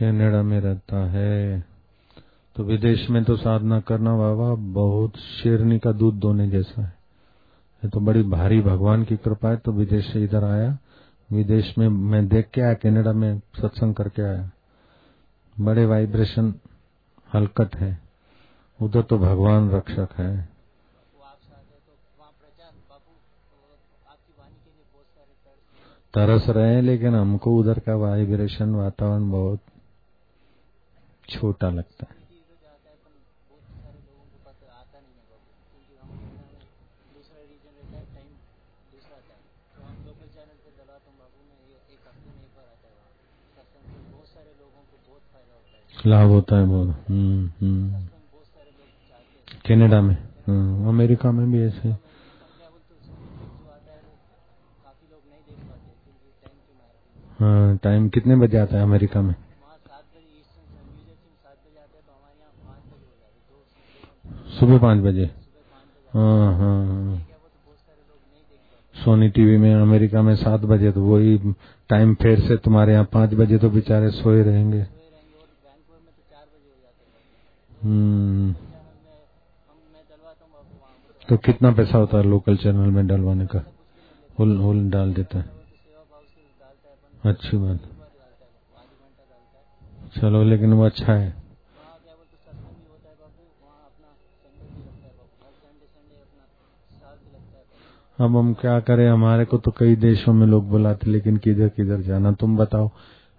कनाडा 0.00 0.42
में 0.42 0.60
रहता 0.60 1.06
है। 1.06 1.64
तो 2.56 2.62
विदेश 2.62 3.10
में 3.10 3.24
तो 3.24 3.36
साधना 3.36 3.80
करना 3.80 4.16
बाबा 4.16 4.54
बहुत 4.54 5.16
शेरनी 5.16 5.78
का 5.78 5.92
दूध 5.92 6.14
दोने 6.14 6.48
जैसा 6.48 6.82
है। 6.82 6.97
ये 7.84 7.88
तो 7.88 8.00
बड़ी 8.00 8.22
भारी 8.22 8.60
भगवान 8.60 9.04
की 9.04 9.16
कृपा 9.16 9.48
है 9.48 9.56
तो 9.56 9.72
विदेश 9.72 10.12
से 10.12 10.24
इधर 10.24 10.44
आया। 10.44 10.78
विदेश 11.32 11.78
में 11.78 11.88
मैं 11.88 12.28
देख 12.28 12.50
के 12.50 12.60
आया, 12.60 12.74
कनाडा 12.74 13.12
में 13.12 13.38
सत्संग 13.38 13.94
करके 13.94 14.22
आया। 14.22 14.50
बड़े 15.60 15.86
वाइब्रेशन, 15.86 16.54
हलकत 17.34 17.70
है। 17.74 18.02
उधर 18.82 19.02
तो 19.02 19.18
भगवान 19.18 19.70
रक्षक 19.70 20.08
है। 20.18 20.48
तरस 26.14 26.48
रहे 26.48 26.74
हैं, 26.74 26.82
लेकिन 26.82 27.14
हमको 27.14 27.56
उधर 27.56 27.78
का 27.78 27.94
वाइब्रेशन, 27.94 28.74
वातावरण 28.74 29.30
बहुत 29.30 29.60
छोटा 31.28 31.70
लगता 31.70 32.06
है। 32.10 32.17
लाभ 46.06 46.28
होता 46.28 46.56
है 46.56 46.66
बहुत। 46.66 47.04
हम्म 47.10 47.50
हम्म। 47.60 48.06
कनाडा 49.68 50.00
में। 50.00 50.16
हम्म, 50.46 50.88
अमेरिका 50.88 51.32
में 51.32 51.52
भी 51.52 51.62
ऐसे। 51.62 51.88
हाँ 57.40 57.76
टाइम 57.76 58.08
कितने 58.08 58.36
बजे 58.36 58.58
आता 58.58 58.76
है 58.76 58.82
अमेरिका 58.82 59.22
में? 59.22 59.34
सुबह 64.60 64.78
पाँच 64.78 65.00
बजे। 65.00 65.30
हाँ 66.14 66.56
हाँ 66.56 66.86
हाँ। 66.86 67.26
सोनी 69.04 69.28
टीवी 69.28 69.56
में 69.56 69.74
अमेरिका 69.74 70.22
में 70.22 70.36
सात 70.36 70.60
बजे 70.60 70.92
तो 70.92 71.02
वही 71.02 71.38
टाइम 71.88 72.14
फेर 72.14 72.40
से 72.40 72.56
तुम्हारे 72.56 72.92
यहाँ 72.92 73.04
पाँच 73.04 73.34
बजे 73.34 73.58
तो 73.58 73.70
बेचारे 73.70 74.10
सोए 74.10 74.42
रहेंगे। 74.42 74.97
तो 81.28 81.36
कितना 81.36 81.72
पैसा 81.72 81.98
होता 81.98 82.16
है 82.16 82.22
लोकल 82.22 82.56
चैनल 82.56 82.90
में 82.90 83.06
डलवाने 83.06 83.46
का? 83.46 83.64
हुल 84.38 84.56
हुल 84.56 84.90
डाल 84.90 85.14
देता 85.14 85.38
है। 85.38 85.50
अच्छी 87.24 87.56
बात। 87.56 87.80
चलो, 90.20 90.42
लेकिन 90.42 90.72
वो 90.72 90.84
अच्छा 90.84 91.12
है। 91.12 91.48
अब 98.20 98.36
हम 98.36 98.54
क्या 98.54 98.80
करें? 98.80 99.08
हमारे 99.08 99.44
को 99.44 99.58
तो 99.58 99.70
कई 99.70 99.96
देशों 99.96 100.32
में 100.32 100.46
लोग 100.46 100.68
बुलाते 100.68 101.10
लेकिन 101.10 101.36
किधर 101.36 101.68
किधर 101.68 102.00
जाना? 102.00 102.32
तुम 102.32 102.56
बताओ। 102.56 102.90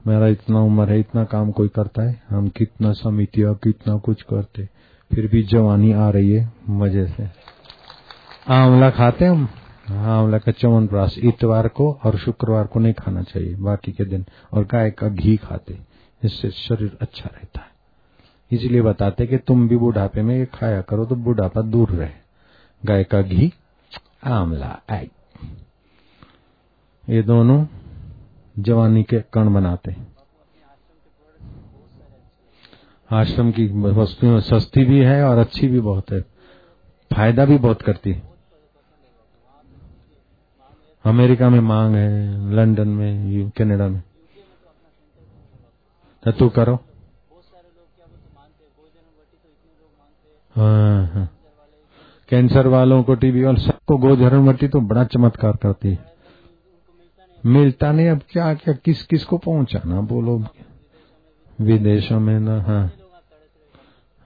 मेरा 0.08 0.28
इतना 0.28 0.60
उम्र 0.60 0.90
है, 0.90 1.00
इतना 1.00 1.24
काम 1.24 1.52
कोई 1.52 1.68
करता 1.68 2.04
है, 2.04 2.22
हम 2.30 2.48
कितना 2.50 2.92
समितियाँ 2.94 3.54
कितना 3.56 3.98
कुछ 3.98 4.22
करते, 4.22 4.68
फिर 5.12 5.28
भी 5.28 5.44
जवानी 5.44 5.92
आ 5.92 6.10
रही 6.10 6.32
है 6.32 6.52
मज़े 6.70 7.06
से। 7.08 7.28
आंवला 8.48 8.90
खाते 8.90 9.26
हम? 9.26 9.48
आंवला 9.90 10.38
का 10.38 10.52
चवन 10.52 10.88
प्रास 10.88 11.16
इतवार 11.18 11.68
को 11.68 11.92
और 12.06 12.18
शुक्रवार 12.18 12.68
को 12.68 12.80
नहीं 12.80 12.94
खाना 12.94 13.24
चाहिए, 13.24 13.56
बाकी 13.56 13.92
के 13.92 14.06
दिन, 14.06 14.26
और 14.54 14.64
गाय 14.64 14.92
का 14.92 15.08
घी 15.08 15.36
खाते, 15.38 15.78
इससे 16.24 16.50
शरीर 16.50 16.98
अच्छा 17.02 17.30
रहता 17.34 17.60
है। 17.60 17.68
इसलिए 18.52 18.82
बताते 18.82 19.28
कि 19.28 19.38
तुम 19.38 19.68
भी 19.68 19.78
बुढ़ापे 19.78 20.22
में 20.22 20.46
खाया 20.46 20.82
करो 20.82 21.06
तो 21.06 21.16
बुढ़ापा 21.16 21.62
दूर 21.62 21.90
रहे। 21.90 22.10
गाय 22.86 23.04
का 23.04 23.22
घी, 23.22 23.54
आंवला 24.24 24.80
आई 24.90 25.10
ये 27.10 27.22
दोनों 27.22 27.66
जवानी 28.60 29.04
के 29.04 29.20
कण 29.20 29.54
बनाते 29.54 29.96
आश्रम 33.12 33.52
की 33.52 33.68
वस्तुएँ 33.82 34.42
सस्ती 34.42 34.86
भी 34.86 35.00
है 35.00 35.24
और 35.24 35.38
अच्छी 35.38 35.68
भी 35.68 35.80
बहुत 35.80 36.12
है। 36.12 36.22
फ़ायदा 37.14 37.46
भी 37.46 37.58
बहुत 37.58 37.82
करती 37.82 38.12
है। 38.12 38.30
अमेरिका 41.06 41.50
में 41.50 41.60
मांग 41.60 41.96
है, 41.96 42.52
लंदन 42.54 42.88
में 42.88 43.50
कनाडा 43.50 43.88
में। 43.88 44.04
तो 46.24 46.32
तू 46.32 46.50
करो। 46.50 46.76
हाँ 50.56 51.08
हाँ। 51.08 51.38
कैंसर 52.30 52.68
वालों 52.68 53.04
को 53.04 53.16
टीबी 53.16 53.44
और 53.44 53.60
सबको 53.60 53.98
गोधरण 53.98 54.40
मट्टी 54.40 54.68
तो 54.68 54.82
बड़ा 54.82 55.04
चमत्कार 55.04 55.56
करती 55.56 55.90
है। 55.90 56.09
मिलता 57.46 57.92
नहीं 57.92 58.10
अब 58.10 58.22
क्या 58.30 58.54
क्या 58.54 58.74
किस 58.74 59.06
किस 59.06 59.24
को 59.24 59.38
पहुंचाना? 59.38 60.02
बोलो। 60.02 60.46
विदेशों 61.62 62.20
में 62.20 62.40
ना 62.40 62.62
हाँ, 62.62 62.92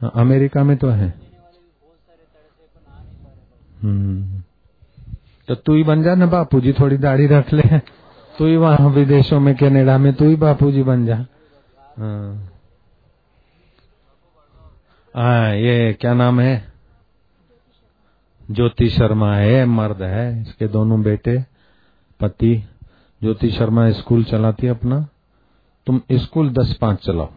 हाँ 0.02 0.12
अमेरिका 0.16 0.64
में 0.64 0.78
तो 0.78 0.88
है। 0.88 1.14
हम्म। 3.84 4.44
तो 5.48 5.56
तू 5.56 5.76
ही 5.76 5.84
बन 5.84 6.04
जा 6.04 6.16
ना 6.16 6.26
बापू 6.26 6.62
जी 6.62 6.74
थोड़ी 6.74 6.98
दाढ़ी 6.98 7.28
रख 7.28 7.54
ले। 7.54 7.80
तू 8.38 8.46
ही 8.46 8.56
वहाँ 8.56 8.90
विदेशों 8.90 9.40
में 9.40 9.56
कनाडा 9.56 9.98
में 9.98 10.14
तू 10.14 10.26
ही 10.26 10.36
बापू 10.36 10.72
जी 10.72 10.84
बन 10.84 11.06
जा। 11.06 11.26
हाँ। 11.98 12.50
आ, 15.16 15.48
ये 15.48 15.94
क्या 15.94 16.14
नाम 16.14 16.40
है? 16.40 16.74
ज्योति 18.52 18.90
शर्मा 18.90 19.36
है 19.36 19.66
मर्द 19.66 20.02
है 20.02 20.42
इसके 20.42 20.68
दोनों 20.68 21.04
बेटे 21.04 21.46
पति। 22.20 22.64
ज्योति 23.24 23.50
शर्मा 23.52 23.84
स्कूल 23.92 24.24
चलाती 24.24 24.66
है 24.66 24.72
अपना 24.72 24.98
तुम 25.88 26.02
स्कूल 26.14 26.50
दस 26.50 26.76
पाँच 26.82 27.06
चलाओ। 27.06 27.30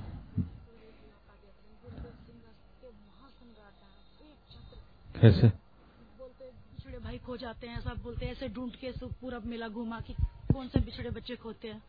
कैसे? 5.15 5.49
बिछड़े 5.49 6.99
भाई 6.99 7.19
खो 7.19 7.37
जाते 7.37 7.67
हैं 7.67 7.81
सब 7.81 8.03
बोलते 8.03 8.27
हैं 8.27 8.33
ऐसे 8.33 8.49
ढूंढ 8.49 8.73
के 8.75 8.93
पूरा 9.21 9.39
मेला 9.47 9.69
घुमा 9.69 10.01
कि 10.01 10.15
कौन 10.53 10.69
से 10.69 10.81
बिछड़े 10.81 11.11
बच्चे 11.11 11.37
खोते 11.37 11.69
हैं। 11.69 11.83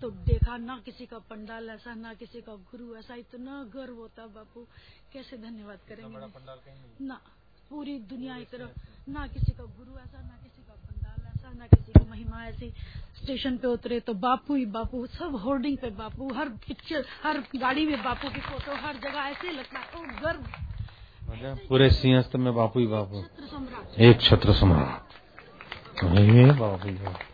तो 0.00 0.10
देखा 0.10 0.56
ना 0.58 0.78
किसी 0.84 1.06
का 1.06 1.18
पंडाल 1.30 1.70
ऐसा 1.70 1.94
ना 1.94 2.14
किसी 2.14 2.40
का 2.40 2.54
गुरु 2.70 2.94
ऐसा 2.96 3.14
इतना 3.16 3.62
गर्व 3.74 3.96
होता 3.96 4.26
बापू। 4.26 4.66
कैसे 5.12 5.36
धन्यवाद 5.38 5.78
करेंगे 5.88 7.06
ना 7.06 7.20
पूरी 7.70 7.98
दुनिया 7.98 8.38
की 8.38 8.44
तरफ़ 8.44 9.10
ना 9.10 9.26
किसी 9.26 9.52
का 9.52 9.64
गुरु 9.64 9.98
ऐसा 9.98 10.20
ना 10.20 10.36
किसी 10.42 10.61
ना 11.58 11.66
किसी 11.66 11.92
की 11.92 12.10
महिमा 12.10 12.44
ऐसी 12.44 12.68
स्टेशन 13.16 13.56
पे 13.56 13.68
उतरे 13.68 14.00
तो 14.00 14.14
बापू 14.14 14.54
ही 14.54 14.66
बापू 14.66 15.06
सब 15.08 15.34
होर्डिंग 15.36 15.76
पे 15.78 15.90
बापू 15.90 16.32
हर 16.34 16.48
पिक्चर 16.66 17.04
हर 17.24 17.38
गाड़ी 17.56 17.86
में 17.86 18.02
बापू 18.04 18.28
की 18.28 18.40
फ़ोटो 18.40 18.74
हर 18.76 18.96
जगह 18.96 19.20
ऐसे 19.20 19.52
लगता 19.52 19.78
है। 19.78 20.06
गर्व। 20.20 20.42
पूरे 21.68 21.90
सिंहस्थ 21.90 22.36
में 22.36 22.54
बापू 22.54 22.80
ही 22.80 22.86
बापू। 22.86 23.24
एक 23.98 24.20
छत्र 24.20 24.52
सम्राट। 24.52 26.04
बापू 26.58 26.88
ही 26.88 26.94
बापू। 26.94 27.30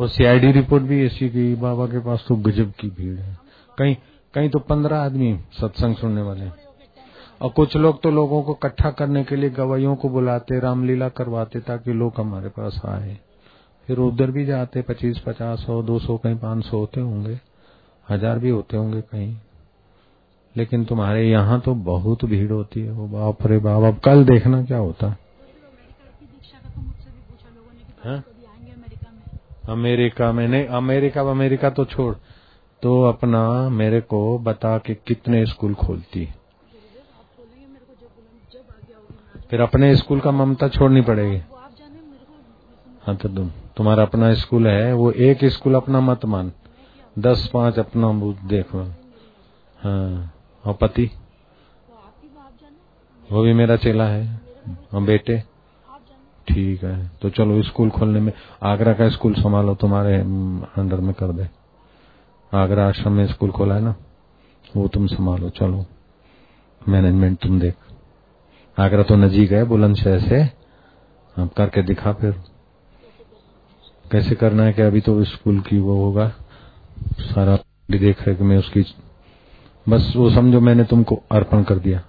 वो 0.00 0.08
सीआईडी 0.08 0.52
रिपोर्ट 0.52 0.82
भी 0.82 1.04
ऐसी 1.06 1.28
की 1.28 1.54
बाबा 1.54 1.86
के 1.86 1.98
पास 1.98 2.24
तो 2.28 2.36
गजब 2.36 2.72
की 2.72 2.88
भीड़ 2.90 3.18
है। 3.20 3.36
कहीं 3.78 3.96
कहीं 4.34 4.50
तो 4.50 4.58
पंद्रह 4.58 4.98
आदमी 4.98 5.38
सत्संग 5.52 5.96
सुनने 5.96 6.22
वाले 6.22 6.44
हैं। 6.44 6.71
और 7.42 7.50
कुछ 7.50 7.76
लोग 7.76 8.02
तो 8.02 8.10
लोगों 8.10 8.42
को 8.42 8.52
इकट्ठा 8.52 8.90
करने 8.90 9.22
के 9.24 9.36
लिए 9.36 9.50
गवाइयों 9.50 9.94
को 9.96 10.08
बुलाते, 10.08 10.58
रामलीला 10.60 11.08
करवाते 11.08 11.60
ताकि 11.60 11.92
लोग 11.92 12.12
हमारे 12.16 12.48
पास 12.48 12.80
आए। 12.84 13.18
फिर 13.88 13.98
उधर 13.98 14.30
भी 14.30 14.44
जाते, 14.44 14.82
पच्चीस, 14.82 15.18
पचास, 15.18 15.58
सौ, 15.58 15.82
दो 15.82 15.98
सौ, 15.98 16.16
कहीं 16.16 16.36
पाँच 16.36 16.64
सौ 16.64 16.78
होते 16.78 17.00
होंगे, 17.00 17.38
हज़ार 18.06 18.38
भी 18.38 18.50
होते 18.50 18.76
होंगे 18.76 19.00
कहीं। 19.00 19.34
लेकिन 20.56 20.84
तुम्हारे 20.84 21.28
यहाँ 21.30 21.60
तो 21.60 21.74
बहुत 21.74 22.24
भीड़ 22.24 22.50
होती 22.52 22.80
है, 22.80 22.90
वो 22.90 23.06
बाप 23.08 23.46
रे 23.46 23.58
बाप, 23.58 23.82
अब 23.84 23.98
कल 24.00 24.24
देखना 24.24 24.62
क्या 24.64 24.78
होता। 24.78 25.06
है 25.06 25.16
हाँ? 28.04 28.22
अमेरिका 29.68 30.32
में 30.32 30.46
नहीं, 30.48 30.66
अमेरिका 30.66 31.20
अमेरिका 31.30 31.70
तो 31.70 31.84
छोड़। 31.84 32.14
तो 32.82 33.02
अपना 33.02 33.68
मेरे 33.70 34.00
को 34.00 34.38
बता 34.38 34.76
के 34.78 34.94
कितने 35.06 35.44
स्कूल 35.46 35.74
खोलती 35.74 36.24
है 36.24 36.30
आप 36.30 37.26
बोलेंगे 37.38 37.66
मेरे 37.66 37.84
को 37.86 37.92
जब 37.94 38.08
बुला 38.16 38.30
जब 38.52 38.64
आगे 38.70 38.94
आओगी 38.94 39.14
मैं 39.14 39.24
आ 39.30 39.41
फिर 39.52 39.60
अपने 39.60 39.94
स्कूल 39.96 40.20
का 40.20 40.30
ममता 40.30 40.66
छोड़नी 40.68 41.00
पड़ेगी। 41.00 41.40
हाँ 43.04 43.14
तो 43.16 43.28
तुम 43.28 43.50
तुम्हारा 43.76 44.02
अपना 44.02 44.32
स्कूल 44.34 44.66
है 44.66 44.92
वो 44.94 45.10
एक 45.10 45.44
स्कूल 45.44 45.74
अपना 45.74 46.00
मत 46.00 46.24
मान। 46.24 46.52
दस 47.18 47.50
पाँच 47.54 47.78
अपना 47.78 48.12
देखो 48.48 48.82
हाँ 49.78 50.32
और 50.64 50.74
पति? 50.74 51.10
वो 53.28 53.42
भी 53.42 53.52
मेरा 53.52 53.76
चेला 53.76 54.06
है 54.08 54.40
और 54.94 55.02
बेटे? 55.02 55.38
ठीक 56.48 56.84
है 56.84 57.10
तो 57.22 57.30
चलो 57.30 57.62
स्कूल 57.62 57.90
खोलने 57.90 58.20
में 58.20 58.32
आगरा 58.62 58.92
का 58.94 59.08
स्कूल 59.10 59.34
संभालो 59.34 59.74
तुम्हारे 59.74 60.16
अंडर 60.16 61.00
में 61.00 61.14
कर 61.14 61.32
दे। 61.32 61.48
आगरा 62.52 62.88
आश्रम 62.88 63.12
में 63.12 63.26
स्कूल 63.26 63.50
खोला 63.50 63.74
है 63.74 63.80
ना? 63.80 63.94
वो 64.76 64.88
तुम 64.88 65.06
संभालो 65.08 65.50
चलो। 65.50 65.86
मैनेजमेंट 66.82 67.38
तुम 67.38 67.60
देख। 67.60 67.74
आगरा 68.76 69.02
तो 69.02 69.16
नजीक 69.16 69.52
है 69.52 69.64
बुलंदशहर 69.64 70.20
से। 70.20 70.42
अब 71.36 71.48
करके 71.56 71.82
दिखा 71.82 72.12
फिर। 72.12 72.32
कैसे 74.12 74.34
करना 74.34 74.62
है 74.62 74.72
कि 74.72 74.82
अभी 74.82 75.00
तो 75.00 75.24
स्कूल 75.24 75.60
की 75.60 75.78
वो 75.78 75.96
होगा। 75.96 76.28
सारा 77.20 77.58
देख 77.90 78.28
रेख 78.28 78.40
में 78.40 78.56
उसकी 78.58 78.84
बस 79.86 80.12
वो 80.16 80.30
समझो 80.30 80.60
मैंने 80.60 80.84
तुमको 80.84 81.22
अर्पण 81.32 81.62
कर 81.62 81.78
दिया। 81.78 82.02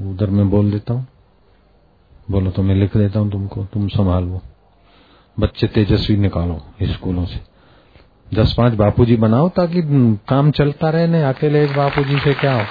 उधर 0.00 0.30
मैं 0.30 0.48
बोल 0.50 0.70
देता 0.70 0.94
हूँ। 0.94 1.06
बोलो 2.30 2.50
तो 2.50 2.62
मैं 2.62 2.74
लिख 2.74 2.96
देता 2.96 3.20
हूँ 3.20 3.30
तुमको। 3.30 3.64
तुम 3.64 3.88
संभालो 3.88 4.40
बच्चे 5.40 5.66
तेजस्वी 5.66 6.16
निकालो 6.16 6.60
स्कूलों 6.82 7.24
से। 7.26 7.40
दस 8.34 8.54
पाँच 8.58 8.72
बापूजी 8.72 9.16
बनाओ 9.16 9.48
ताकि 9.48 9.82
काम 10.28 10.50
चलता 10.50 10.90
रहे 10.90 11.06
नहीं 11.06 11.22
अकेले 11.22 11.64
एक 11.64 11.76
बापूजी 11.76 12.18
से 12.18 12.34
क्या 12.34 12.54
हाँ, 12.54 12.66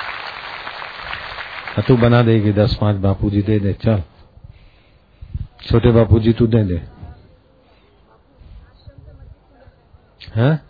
तू 1.79 1.97
बना 1.97 2.21
देगी 2.21 2.53
दस 2.53 2.77
पाँच 2.81 2.97
बापूजी 2.97 3.41
दे 3.41 3.59
दे, 3.59 3.73
चल। 3.73 4.01
छोटे 5.65 5.91
बापूजी 5.91 6.33
तू 6.33 6.47
दे 6.47 6.63
दे। 6.63 6.81
हैं? 10.35 10.63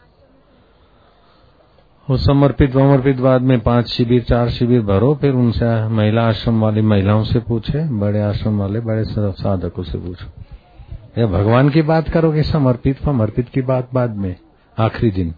वो 2.09 2.17
समर्पित 2.17 2.73
समर्पित 2.73 3.17
बाद 3.17 3.41
में 3.41 3.59
पाँच 3.59 3.87
शिविर, 3.87 4.21
चार 4.21 4.49
शिविर 4.49 4.81
भरो, 4.81 5.15
फिर 5.15 5.33
उनसे 5.33 5.87
महिला 5.87 6.27
आश्रम 6.27 6.61
वाली 6.61 6.81
महिलाओं 6.81 7.23
से 7.23 7.39
पूछे, 7.39 7.83
बड़े 7.83 8.21
आश्रम 8.21 8.59
वाले, 8.59 8.79
बड़े 8.79 9.03
साधकों 9.31 9.83
से 9.83 9.97
पूछो। 9.97 10.43
या 11.17 11.27
भगवान 11.27 11.69
की 11.69 11.81
बात 11.81 12.09
करोगे, 12.09 12.43
समर्पित 12.43 13.03
समर्पित 13.03 13.49
की 13.49 13.61
बात 13.61 13.89
बाद 13.93 14.15
में, 14.15 14.35
आखिरी 14.77 15.11
दिन। 15.11 15.35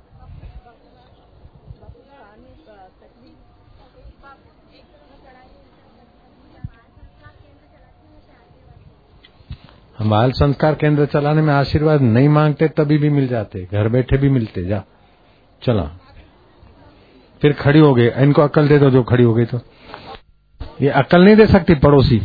बाल 10.04 10.32
संस्कार 10.32 10.76
केंद्र 10.76 11.06
चलाने 11.06 11.42
में 11.42 11.54
आशीर्वाद 11.54 12.02
नहीं 12.02 12.30
मांगते, 12.30 12.68
तभी 12.68 12.98
भी 12.98 13.10
मिल 13.10 13.28
जाते। 13.28 13.68
घर 13.72 13.90
बैठे 13.90 14.18
भी 14.18 14.30
मिलते, 14.30 14.64
जा। 14.64 14.84
चला। 15.64 15.84
फिर 17.42 17.54
खड़ी 17.54 17.80
हो 17.80 17.94
गई। 17.94 18.08
इनको 18.08 18.42
अक्ल 18.42 18.68
दे 18.68 18.80
दो, 18.80 18.90
जो 18.90 19.04
खड़ी 19.04 19.24
हो 19.24 19.34
गई 19.34 19.46
तो। 19.46 19.60
ये 20.82 20.90
अक्ल 20.90 21.26
नहीं 21.26 21.36
दे 21.36 21.48
सकती, 21.48 21.76
पड़ोसी। 21.76 22.22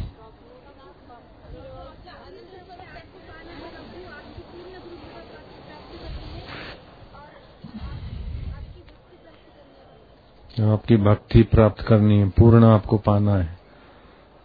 आपकी 10.60 10.96
भक्ति 10.96 11.42
प्राप्त 11.42 11.82
करनी 11.82 12.18
है, 12.18 12.28
पूर्ण 12.28 12.64
आपको 12.64 12.98
पाना 12.98 13.34
है। 13.34 13.58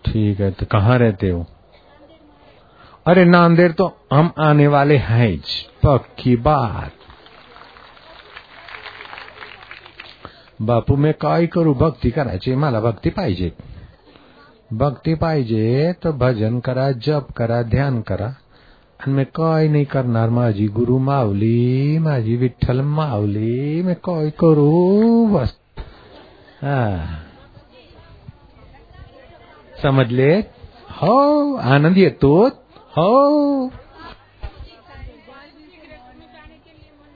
ठीक 0.05 0.39
है 0.39 0.51
तो 0.51 0.65
कहाँ 0.65 0.97
रहते 0.97 1.29
हो? 1.29 1.47
अरे 3.07 3.25
नांदेड़ 3.25 3.71
तो 3.71 3.97
हम 4.13 4.33
आने 4.39 4.67
वाले 4.67 4.97
हैं 4.97 5.37
पक्की 5.83 6.35
बात। 6.35 6.91
बापू, 10.61 10.95
मैं 10.95 11.13
काय 11.13 11.45
करू? 11.45 11.73
भक्ती 11.73 12.09
करायची 12.09 12.55
मला, 12.55 12.79
भक्ती 12.79 13.09
पाहिजे. 13.09 13.53
भक्ती 14.73 15.15
पाहिजे 15.15 15.93
तर 16.03 16.11
भजन 16.11 16.59
करा, 16.59 16.91
जप 16.91 17.27
करा, 17.37 17.61
ध्यान 17.61 18.01
करा. 18.01 18.35
मी 19.07 19.23
काय 19.23 19.67
नाही 19.67 19.85
करणार, 19.85 20.29
माझी 20.29 20.67
गुरु 20.67 20.97
माऊली, 20.97 21.97
माझी 21.99 22.35
विठ्ठल 22.35 22.81
माऊली, 22.81 23.81
मी 23.81 23.93
काय 23.93 24.29
करू? 24.29 25.27
बस. 25.27 25.57
समजले? 29.81 30.33
हो, 30.89 31.55
आनंद 31.55 31.97
येतो. 31.97 32.62
हो। 32.97 33.71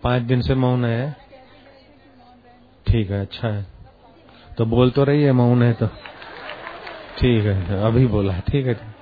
पाँच 0.04 0.22
दिन 0.22 0.42
से 0.42 0.56
मौन 0.56 0.86
है। 0.86 1.16
ठीक 2.88 3.12
है 3.12 3.22
अच्छा 3.22 3.48
है। 3.48 3.66
तो 4.58 4.66
बोल 4.66 4.92
तो 4.92 5.04
रही 5.04 5.24
है 5.24 5.32
मौन 5.32 5.64
है 5.64 5.74
तो। 5.74 5.88
ठीक 7.18 7.46
है, 7.46 7.84
अभी 7.84 8.06
बोला 8.08 8.40
ठीक 8.40 8.68
है। 8.68 8.97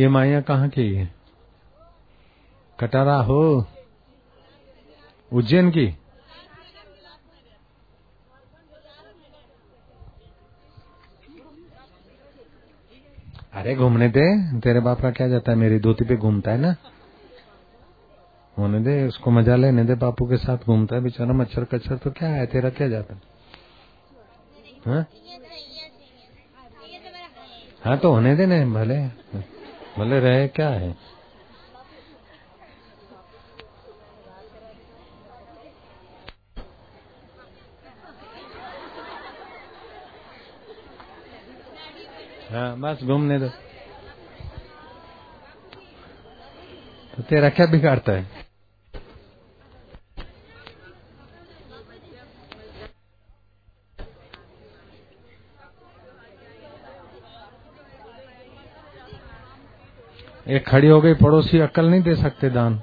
ये 0.00 0.08
माया 0.08 0.40
कहाँ 0.40 0.68
की? 0.68 0.94
है 0.94 1.14
कटारा 2.80 3.16
हो? 3.16 3.66
उज्जैन 5.32 5.70
की? 5.70 5.86
अरे 13.52 13.74
घूमने 13.76 14.08
दे, 14.08 14.52
तेरे 14.60 14.80
बाप 14.80 15.00
का 15.00 15.10
क्या 15.10 15.28
जाता 15.28 15.52
है? 15.52 15.58
मेरी 15.58 15.78
धोती 15.78 16.04
पे 16.04 16.16
घूमता 16.16 16.50
है 16.50 16.58
ना? 16.58 16.76
होने 18.58 18.80
दे, 18.80 19.06
उसको 19.06 19.30
मज़ा 19.30 19.56
लेने 19.56 19.84
दे, 19.84 19.94
बापू 19.94 20.26
के 20.26 20.36
साथ 20.36 20.58
घूमता 20.58 20.96
है, 20.96 21.02
बेचारा 21.02 21.32
मच्छर 21.32 21.64
कच्छर 21.64 21.96
तो 21.96 22.10
क्या 22.10 22.28
है, 22.28 22.46
तेरा 22.46 22.70
क्या 22.70 22.88
जाता 22.88 23.14
है? 23.14 23.20
हाँ? 24.86 25.06
हाँ 27.84 27.98
तो 27.98 28.12
होने 28.12 28.36
देने, 28.36 28.66
भले। 28.66 29.59
भले 29.98 30.18
रहे 30.20 30.46
क्या 30.48 30.68
है? 30.68 30.90
हाँ 42.50 42.80
बस 42.80 43.02
घूमने 43.02 43.38
दो। 43.38 43.48
तो 47.16 47.22
तेरा 47.22 47.48
क्या 47.48 47.66
बिगाड़ता 47.66 48.12
है? 48.12 48.39
एक 60.50 60.66
खड़ी 60.66 60.88
हो 60.88 61.00
गई, 61.00 61.14
पड़ोसी 61.14 61.58
अक्ल 61.58 61.90
नहीं 61.90 62.02
दे 62.02 62.14
सकते 62.16 62.50
दान। 62.50 62.82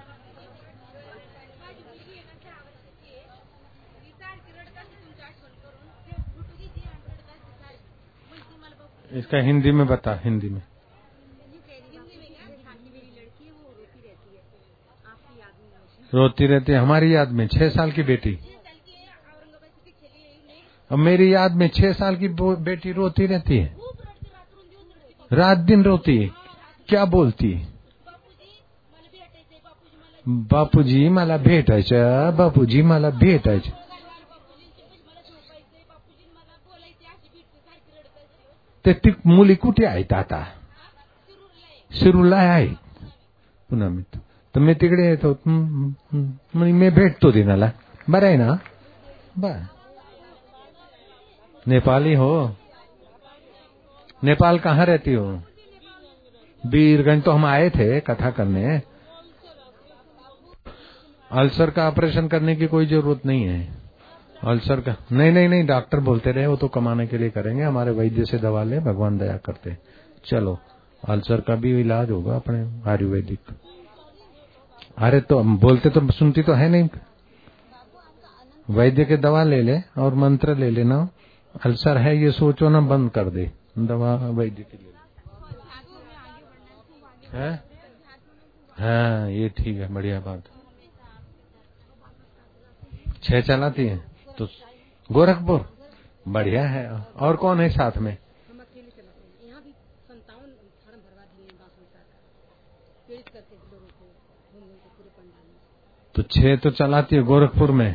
इसका 9.11 9.37
हिंदी 9.37 9.71
में 9.71 9.85
बता, 9.87 10.13
हिंदी 10.23 10.49
में। 10.49 10.61
रोती 16.13 16.45
रहती 16.47 16.71
है, 16.71 16.77
हमारी 16.77 17.15
याद 17.15 17.31
में, 17.31 17.47
छह 17.47 17.69
साल 17.69 17.91
की 17.91 18.03
बेटी। 18.03 18.39
अब 20.91 20.97
मेरी 20.97 21.33
याद 21.33 21.51
में 21.51 21.67
छह 21.67 21.93
साल 21.93 22.15
की 22.15 22.27
बेटी 22.27 22.91
रोती 22.91 23.25
रहती 23.25 23.57
है। 23.57 23.77
रात 25.33 25.57
दिन 25.57 25.83
रोती 25.83 26.17
है। 26.17 26.46
क्या 26.89 27.05
बोलती? 27.05 27.51
है 27.51 27.67
बापूजी 30.27 31.09
मला 31.09 31.37
भेटायचं 31.37 32.35
बापूजी 32.37 32.81
मला 32.81 33.09
भेटायचं 33.09 33.71
ते 38.85 38.93
ती 38.93 39.09
मुली 39.25 39.55
कुठे 39.55 39.85
आहेत 39.85 40.13
आता? 40.13 40.43
शिरूरला 41.91 42.35
आहे 42.35 42.67
पुन्हा 43.69 43.89
मी 43.89 44.01
तर 44.55 44.59
मी 44.59 44.73
तिकडे 44.73 45.07
येतो. 45.09 45.31
हं, 45.31 45.89
हं, 45.89 46.25
मी 46.55 46.89
भेटतो 46.89 47.31
दिनाला 47.31 47.69
बरं 48.09 48.25
आहे 48.25 48.37
ना? 48.37 48.53
बर. 49.37 49.57
नेपाली 51.67 52.13
हो. 52.15 52.47
नेपाल 54.23 54.57
कहाँ 54.57 54.85
रहती 54.85 55.13
हो? 55.13 55.56
बीरगंज 56.63 57.23
तो 57.23 57.31
हम 57.31 57.45
आए 57.45 57.69
थे 57.69 57.99
कथा 57.99 58.29
करने। 58.31 58.81
अल्सर 61.31 61.69
का 61.69 61.87
ऑपरेशन 61.87 62.27
करने 62.27 62.55
की 62.55 62.67
कोई 62.67 62.85
ज़रूरत 62.85 63.25
नहीं 63.25 63.43
है। 63.43 63.77
अल्सर 64.43 64.81
का 64.81 64.95
नहीं 65.11 65.31
नहीं 65.31 65.47
नहीं, 65.49 65.65
डॉक्टर 65.65 65.99
बोलते 65.99 66.31
रहे, 66.31 66.47
वो 66.47 66.55
तो 66.55 66.67
कमाने 66.67 67.07
के 67.07 67.17
लिए 67.17 67.29
करेंगे, 67.29 67.63
हमारे 67.63 67.91
वैद्य 67.91 68.25
से 68.25 68.37
दवा 68.37 68.63
ले, 68.63 68.79
भगवान 68.79 69.17
दया 69.17 69.37
करते 69.37 69.77
चलो, 70.25 70.57
अल्सर 71.03 71.41
का 71.41 71.55
भी 71.55 71.79
इलाज 71.79 72.11
होगा 72.11 72.35
अपने 72.35 72.59
आयुर्वेदिक। 72.89 73.39
अरे 74.97 75.19
तो 75.21 75.39
बोलते 75.57 75.89
तो 75.89 76.11
सुनती 76.11 76.43
तो 76.43 76.53
है 76.53 76.69
नहीं। 76.69 76.89
वैद्य 78.67 79.05
के 79.05 79.17
दवा 79.17 79.43
ले 79.43 79.61
ले 79.61 79.79
और 79.97 80.15
मंत्र 80.15 80.55
ले 80.55 80.69
लेना। 80.69 81.07
अल्सर 81.65 81.97
है 81.97 82.17
ये, 82.17 82.31
सोचो 82.31 82.69
ना, 82.69 82.79
बंद 82.81 83.11
कर 83.11 83.29
दे। 83.29 83.51
दवा 83.79 84.15
वैद्य 84.15 84.63
के 84.63 84.77
ले 84.77 84.83
ले 84.83 84.96
है? 87.33 87.51
हाँ 88.77 89.29
ये 89.31 89.49
ठीक 89.57 89.77
है, 89.77 89.93
बढ़िया 89.93 90.19
बात 90.19 90.43
छह 93.23 93.41
चलाती 93.41 93.85
है 93.87 93.97
तो 94.37 94.47
गोरखपुर, 95.09 95.65
बढ़िया 96.27 96.63
है। 96.67 96.87
और 96.89 97.35
कौन 97.35 97.59
है 97.61 97.69
साथ 97.69 97.97
में? 97.97 98.17
तो 106.15 106.21
छह 106.23 106.55
तो 106.55 106.69
चलाती 106.71 107.15
है 107.15 107.21
गोरखपुर 107.23 107.71
में? 107.71 107.89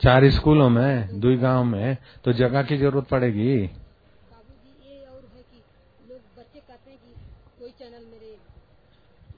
चार 0.00 0.28
स्कूलों 0.30 0.68
में 0.70 1.20
दुई 1.20 1.36
गाँव 1.36 1.64
में 1.64 1.96
तो 2.24 2.32
जगह 2.32 2.62
की 2.62 2.76
ज़रूरत 2.78 3.06
पड़ेगी 3.08 3.56
बाबूजी 3.58 4.90
ये 4.90 5.06
और 5.06 5.22
है 5.34 5.42
कि 5.42 5.62
लोग 6.08 6.20
बच्चे 6.38 6.60
कहते 6.60 6.90
हैं 6.90 6.98
कि 6.98 7.14
कोई 7.60 7.70
चैनल 7.80 8.04
मेरे 8.12 8.36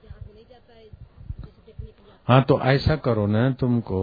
जहाँ 0.04 0.20
से 0.20 0.32
नहीं 0.34 0.44
जाता 0.50 0.74
है 0.74 0.84
जैसे 0.84 1.62
देखने 1.66 1.86
के 1.86 2.04
लिए 2.04 2.12
हाँ 2.30 2.42
तो 2.42 2.60
ऐसा 2.60 2.96
करो 2.96 3.26
ना 3.26 3.50
तुमको 3.50 4.00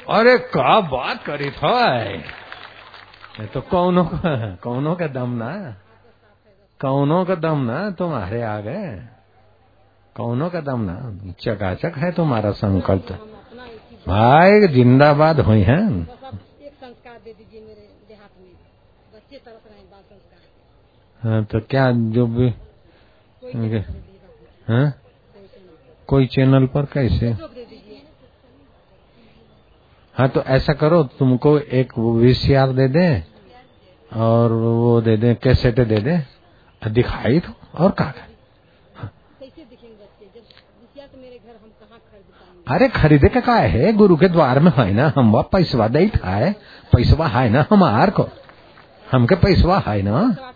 अरे 0.09 0.39
का 0.39 0.81
बात 0.81 1.25
करी 1.25 1.51
था। 1.51 2.03
ये 2.03 3.47
तो 3.47 3.61
कौनों 3.61 4.05
का 4.05 4.55
कौनों 4.55 4.97
का 4.97 5.07
दम 5.07 5.31
ना। 5.31 5.77
कौनों 6.81 7.25
का 7.25 7.35
दम 7.35 7.59
ना 7.59 7.91
तुम्हारे 7.91 8.43
आ 8.43 8.61
गए 8.61 9.09
कौनों 10.17 10.51
का 10.51 10.61
दम 10.61 10.81
ना। 10.81 11.33
चकाचक 11.41 11.93
है 11.97 12.13
तुम्हारा 12.13 12.51
संकल्प। 12.51 13.13
भाई 14.09 14.69
जिंदाबाद 14.69 15.41
हुई 15.41 15.61
है। 15.61 15.79
एक 15.79 16.73
संस्कार 16.75 17.21
दे 17.25 17.33
दीजिए 17.33 17.61
मेरे 17.61 17.89
देहात 18.09 18.31
में 18.41 18.51
बच्चे 19.15 19.37
तरस 19.37 19.63
रहे 19.71 19.81
बाल 19.81 20.01
संस्कार 20.01 20.41
के 21.23 21.29
हाँ, 21.29 21.45
तो 21.45 21.61
क्या 21.61 21.91
जो 21.91 22.27
भी 22.27 22.51
हाँ? 24.69 24.95
कोई 26.09 26.27
चैनल 26.27 26.67
पर 26.67 26.85
कैसे? 26.85 27.37
हाँ 30.15 30.29
तो 30.29 30.41
ऐसा 30.41 30.73
करो, 30.73 31.03
तुमको 31.03 31.59
एक 31.59 31.99
वीसीआर 31.99 32.73
दे 32.73 32.89
दे 32.89 33.25
और 34.17 34.53
वो 34.53 35.01
दे 35.01 35.17
दे, 35.17 35.35
कैसेट 35.35 35.81
दे 35.81 35.99
दे। 35.99 36.19
दिखाई 36.91 37.41
तो 37.41 37.53
और 37.79 37.91
कहा 37.91 38.11
पाएँगे 38.11 38.29
अरे, 42.69 42.89
खरीदे 42.89 43.29
का 43.29 43.41
काय 43.41 43.69
है? 43.69 43.93
गुरु 43.93 44.17
के 44.17 44.29
द्वार 44.29 44.61
में 44.61 44.73
है 44.79 44.93
ना, 44.93 45.13
हम 45.17 45.33
वह 45.33 45.43
पैसवा 45.43 45.89
दे 45.89 46.09
था, 46.09 46.31
है। 46.31 46.53
पैसवा 46.93 47.27
है 47.27 47.49
ना 47.49 47.67
हमार 47.71 48.11
को। 48.11 48.29
हमके 49.13 49.35
पैसवा 49.35 49.79
है 49.79 50.03
ना। 50.03 50.37
का 50.39 50.53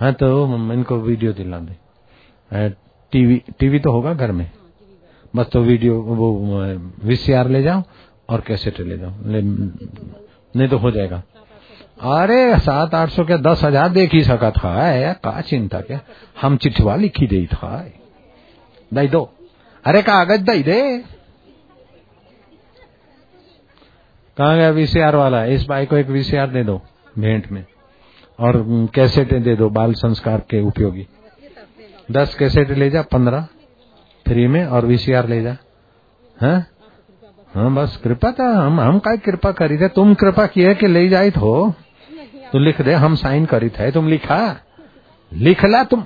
हाँ 0.00 0.12
तो 0.12 0.44
इनको 0.72 0.96
वीडियो 0.96 1.32
दिला 1.32 1.58
दे। 1.58 2.91
टीवी 3.12 3.42
टीवी 3.58 3.78
तो 3.78 3.90
होगा 3.92 4.12
घर 4.14 4.32
में। 4.32 4.50
बस 5.36 5.46
तो 5.46 5.60
वीडियो, 5.60 6.00
वो 6.00 6.62
वीसीआर 7.06 7.48
ले 7.48 7.62
जाओ 7.62 7.82
और 8.28 8.40
कैसेट 8.40 8.80
ले 8.80 8.98
जाओ। 8.98 9.12
नहीं 10.54 10.68
तो 10.68 10.78
हो 10.78 10.90
जाएगा। 10.90 11.22
अरे, 12.12 12.58
सात 12.58 12.94
आठ 12.94 13.10
सौ 13.10 13.24
क्या, 13.24 13.36
दस 13.36 13.62
हज़ार 13.64 13.88
देख 13.88 14.12
ही 14.14 14.22
सका 14.24 14.50
था 14.50 15.12
का 15.14 15.40
चिंता 15.40 15.80
क्या? 15.80 16.00
हम 16.40 16.56
चिठवा 16.56 16.96
लिखी 16.96 17.26
दे 17.26 17.44
था 17.46 17.84
दई 18.94 19.08
दो। 19.08 19.22
अरे, 19.84 20.02
कागज़ 20.02 20.42
दई 20.42 20.62
दे। 20.62 20.98
कहा 24.36 24.54
गया 24.56 24.70
वीसीआर 24.70 25.16
वाला? 25.16 25.44
इस 25.46 25.66
भाई 25.68 25.86
को 25.86 25.96
एक 25.96 26.08
वीसीआर 26.08 26.50
दे 26.50 26.64
दो, 26.64 26.80
भेंट 27.18 27.50
में। 27.52 27.64
और 28.38 28.64
कैसेटें 28.94 29.42
दे 29.42 29.54
दो, 29.56 29.68
बाल 29.70 29.92
संस्कार 29.94 30.40
के 30.50 30.60
उपयोगी। 30.60 31.06
दस 32.12 32.34
कैसेट 32.34 32.70
ले 32.70 32.90
जा, 32.90 33.02
पंद्रह। 33.02 33.46
फ्री 34.26 34.46
में 34.46 34.66
और 34.66 34.86
वीसीआर 34.86 35.28
ले 35.28 35.42
जा। 35.42 35.56
हाँ? 36.40 36.66
हाँ 37.54 37.74
बस 37.74 37.96
कृपा 37.96 38.32
था 38.32 38.44
हम 38.66 38.80
हम 38.80 38.98
का 38.98 39.16
कृपा 39.16 39.52
करी 39.52 39.78
थे? 39.78 39.88
तुम 39.88 40.14
कृपा 40.14 40.46
किए 40.46 40.74
कि 40.74 40.86
ले 40.86 41.08
जाए 41.08 41.30
तो 41.30 41.74
तो 42.52 42.58
लिख 42.58 42.80
दे, 42.80 42.92
हम 42.92 43.14
साइन 43.14 43.46
करी 43.46 43.68
थे। 43.68 43.90
तुम 43.90 44.08
लिखा? 44.08 44.60
लिखला 45.32 45.84
तुम। 45.84 46.04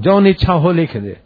जौन 0.00 0.26
इच्छा 0.26 0.52
हो 0.52 0.72
लिख 0.72 0.96
दे। 0.96 1.20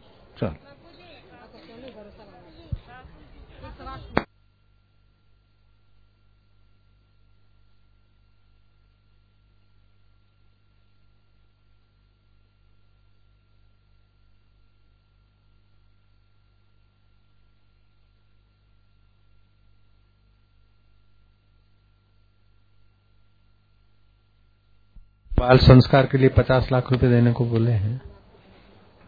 बाल 25.44 25.58
संस्कार 25.58 26.06
के 26.06 26.18
लिए 26.18 26.28
पचास 26.28 26.68
लाख 26.72 26.92
रुपए 26.92 27.08
देने 27.08 27.32
को 27.32 27.44
बोले 27.44 27.72
हैं। 27.72 28.00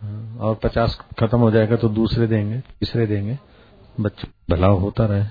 हाँ, 0.02 0.38
और 0.38 0.54
पचास 0.54 0.98
खत्म 1.20 1.38
हो 1.38 1.50
जाएगा 1.50 1.76
तो 1.76 1.88
दूसरे 1.88 2.26
देंगे 2.26 2.58
तीसरे 2.60 3.06
देंगे। 3.06 3.38
बच्चों 4.00 4.28
भला 4.50 4.66
होता 4.66 5.06
रहे। 5.06 5.24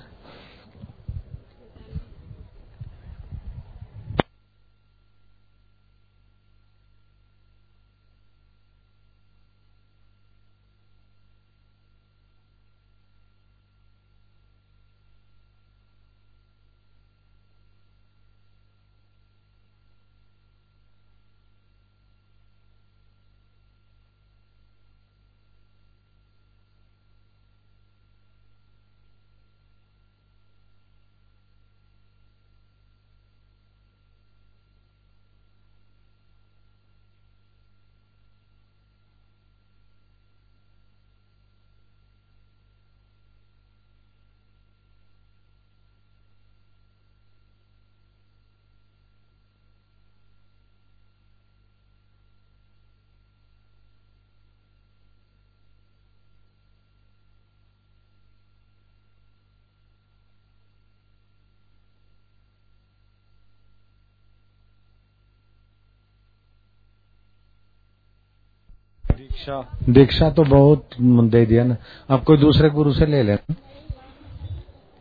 दीक्षा। 69.26 69.78
दीक्षा 69.89 70.30
तो 70.30 70.43
बहुत 70.43 70.89
दे 71.32 71.45
दिया 71.45 71.63
ना। 71.63 71.78
अब 72.09 72.23
कोई 72.23 72.38
दूसरे 72.38 72.69
गुरु 72.69 72.93
से 72.93 73.05
ले 73.05 73.23
लेना। 73.23 73.55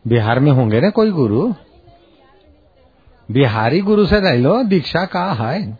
बिहार 0.07 0.39
में 0.39 0.51
होंगे 0.51 0.81
ना 0.81 0.89
कोई 0.89 1.11
गुरु? 1.11 1.53
बिहारी 3.31 3.81
गुरु 3.81 4.05
से 4.05 4.21
ले 4.21 4.37
लो, 4.37 4.63
दीक्षा 4.63 5.05
का 5.05 5.33
है। 5.33 5.79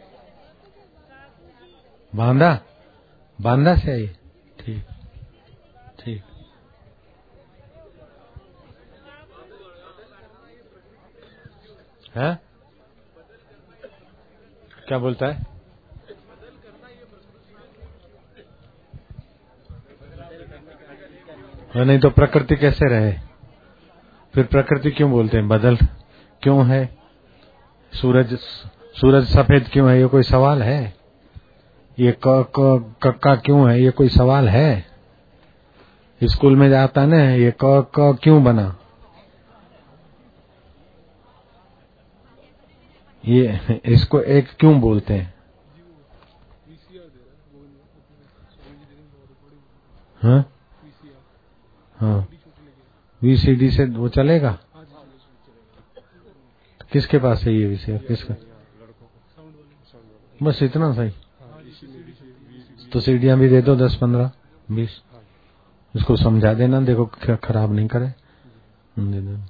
बांदा 2.15 2.59
बांदा 3.41 3.75
से 3.75 3.91
आई। 3.91 4.07
ठीक 4.59 4.85
ठीक। 5.99 6.23
है? 12.17 12.39
क्या 14.87 14.97
बोलता 14.97 15.25
है? 15.25 15.54
नहीं 21.83 21.99
तो 21.99 22.09
प्रकृति 22.09 22.55
कैसे 22.55 22.89
रहे? 22.89 23.11
फिर 24.33 24.43
प्रकृति 24.43 24.91
क्यों 24.91 25.11
बोलते 25.11 25.37
हैं? 25.37 25.47
बदल 25.47 25.77
क्यों 26.41 26.67
है? 26.67 26.97
सूरज 27.93 28.37
सूरज 29.01 29.27
सफ़ेद 29.27 29.67
क्यों 29.67 29.89
है? 29.89 29.99
ये 29.99 30.07
कोई 30.07 30.23
सवाल 30.23 30.63
है? 30.63 30.95
ये 31.99 32.17
कक्का 32.27 33.35
क्यों 33.35 33.69
है? 33.71 33.81
ये 33.81 33.91
कोई 33.91 34.09
सवाल 34.09 34.49
है? 34.49 34.85
स्कूल 36.23 36.55
में 36.55 36.69
जाता 36.69 37.05
ना, 37.05 37.21
ये 37.21 37.53
क 37.63 37.91
क 37.95 38.17
क्यों 38.23 38.43
बना? 38.43 38.77
ये, 43.25 43.59
इसको 43.85 44.21
एक 44.21 44.47
क्यों 44.59 44.79
बोलते 44.81 45.13
हैं? 45.13 45.33
हाँ? 50.23 50.54
हाँ। 51.97 52.27
वीसीडी 53.21 53.71
से 53.71 53.85
वो 53.85 54.09
चलेगा? 54.09 54.59
किसके 56.91 57.19
पास 57.19 57.43
है 57.43 57.53
ये 57.53 57.67
विषय? 57.67 57.97
किसका? 57.97 58.35
बस 60.43 60.63
इतना 60.63 60.93
सही। 60.93 61.11
तो 62.89 62.99
सीढ़ियाँ 62.99 63.37
भी 63.39 63.49
दे 63.49 63.61
दो 63.61 63.75
दस 63.75 63.95
पंद्रह, 63.95 64.31
बीस। 64.71 65.01
इसको 65.95 66.15
समझा 66.15 66.53
देना, 66.53 66.81
देखो 66.81 67.05
खराब 67.43 67.73
नहीं 67.73 67.87
करे। 67.87 68.07
दे 68.99 69.21
देना 69.21 69.45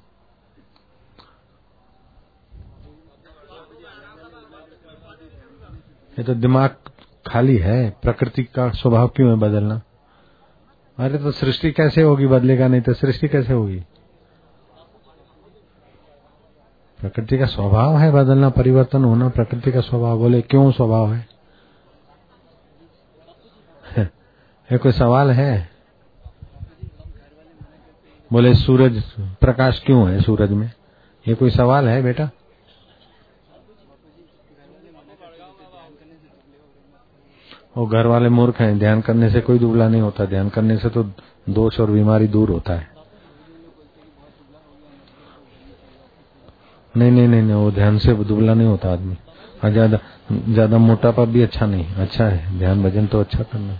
ये 6.20 6.24
तो 6.24 6.34
दिमाग 6.34 6.76
खाली 7.28 7.58
है, 7.58 7.90
प्रकृति 7.90 8.44
का 8.44 8.70
स्वभाव 8.70 9.08
क्यों 9.08 9.30
है 9.30 9.36
बदलना? 9.36 9.82
अरे 11.00 11.18
तो 11.18 11.32
सृष्टि 11.32 11.72
कैसे 11.72 12.02
होगी 12.02 12.28
बदलेगा 12.28 12.68
नहीं 12.68 12.82
तो 12.82 12.94
सृष्टि 12.94 13.28
कैसे 13.28 13.54
होगी? 13.54 13.84
प्रकृति 17.00 17.38
का 17.38 17.46
स्वभाव 17.46 17.98
है 17.98 18.12
बदलना, 18.12 18.50
परिवर्तन 18.50 19.04
होना 19.04 19.30
प्रकृति 19.30 19.72
का 19.72 19.82
स्वभाव। 19.82 20.18
बोले, 20.18 20.42
क्यों 20.42 20.72
स्वभाव 20.72 21.14
है? 21.14 21.28
ये 24.72 24.78
कोई 24.78 24.92
सवाल 24.92 25.32
है? 25.32 25.70
बोले, 28.34 28.56
सूरज, 28.56 29.04
प्रकाश 29.20 29.84
क्यों 29.86 30.10
है 30.10 30.22
सूरज 30.22 30.52
में? 30.52 30.72
ये 31.28 31.36
कोई 31.36 31.50
सवाल 31.50 31.88
है 31.88 32.04
बेटा? 32.04 32.30
वो 37.76 37.86
घर 37.88 38.08
वाले 38.08 38.30
मूर्ख 38.30 38.60
हैं, 38.62 38.78
ध्यान 38.80 39.02
करने 39.02 39.30
से 39.30 39.42
कोई 39.42 39.60
दुबला 39.60 39.88
नहीं 39.90 40.02
होता, 40.02 40.26
ध्यान 40.26 40.50
करने 40.50 40.78
से 40.78 40.90
तो 40.90 41.04
दोष 41.50 41.80
और 41.80 41.92
बीमारी 41.92 42.28
दूर 42.28 42.50
होता 42.50 42.74
है। 42.74 42.94
नहीं 46.96 47.12
नहीं 47.12 47.28
नहीं 47.28 47.42
नहीं, 47.42 47.54
वो 47.54 47.72
ध्यान 47.72 47.98
से 48.00 48.14
दुबला 48.16 48.54
नहीं 48.54 48.68
होता 48.68 48.92
आदमी। 48.94 49.18
ज़्यादा 49.66 50.00
ज़्यादा 50.32 50.78
मोटापा 50.78 51.26
भी 51.26 51.42
अच्छा 51.42 51.66
नहीं 51.66 51.86
अच्छा 51.98 52.26
है, 52.26 52.58
ध्यान 52.60 52.84
भजन 52.84 53.08
तो 53.08 53.20
अच्छा 53.20 53.44
करना 53.44 53.80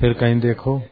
फिर 0.00 0.12
कहीं 0.12 0.40
देखो, 0.40 0.82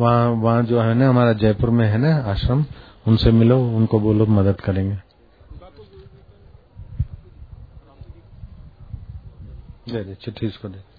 वहाँ 0.00 0.30
वहाँ 0.30 0.62
जो 0.62 0.80
है 0.80 0.94
ना, 0.94 1.08
हमारा 1.08 1.32
जयपुर 1.32 1.70
में 1.70 1.86
है 1.86 1.98
ना 1.98 2.16
आश्रम, 2.16 2.64
उनसे 3.06 3.30
मिलो, 3.30 3.58
उनको 3.76 4.00
बोलो 4.00 4.26
मदद 4.26 4.60
करेंगे। 4.60 4.96
दे 9.92 10.04
दे 10.04 10.14
चिट्ठी 10.14 10.46
इसको 10.46 10.68
दे। 10.68 10.93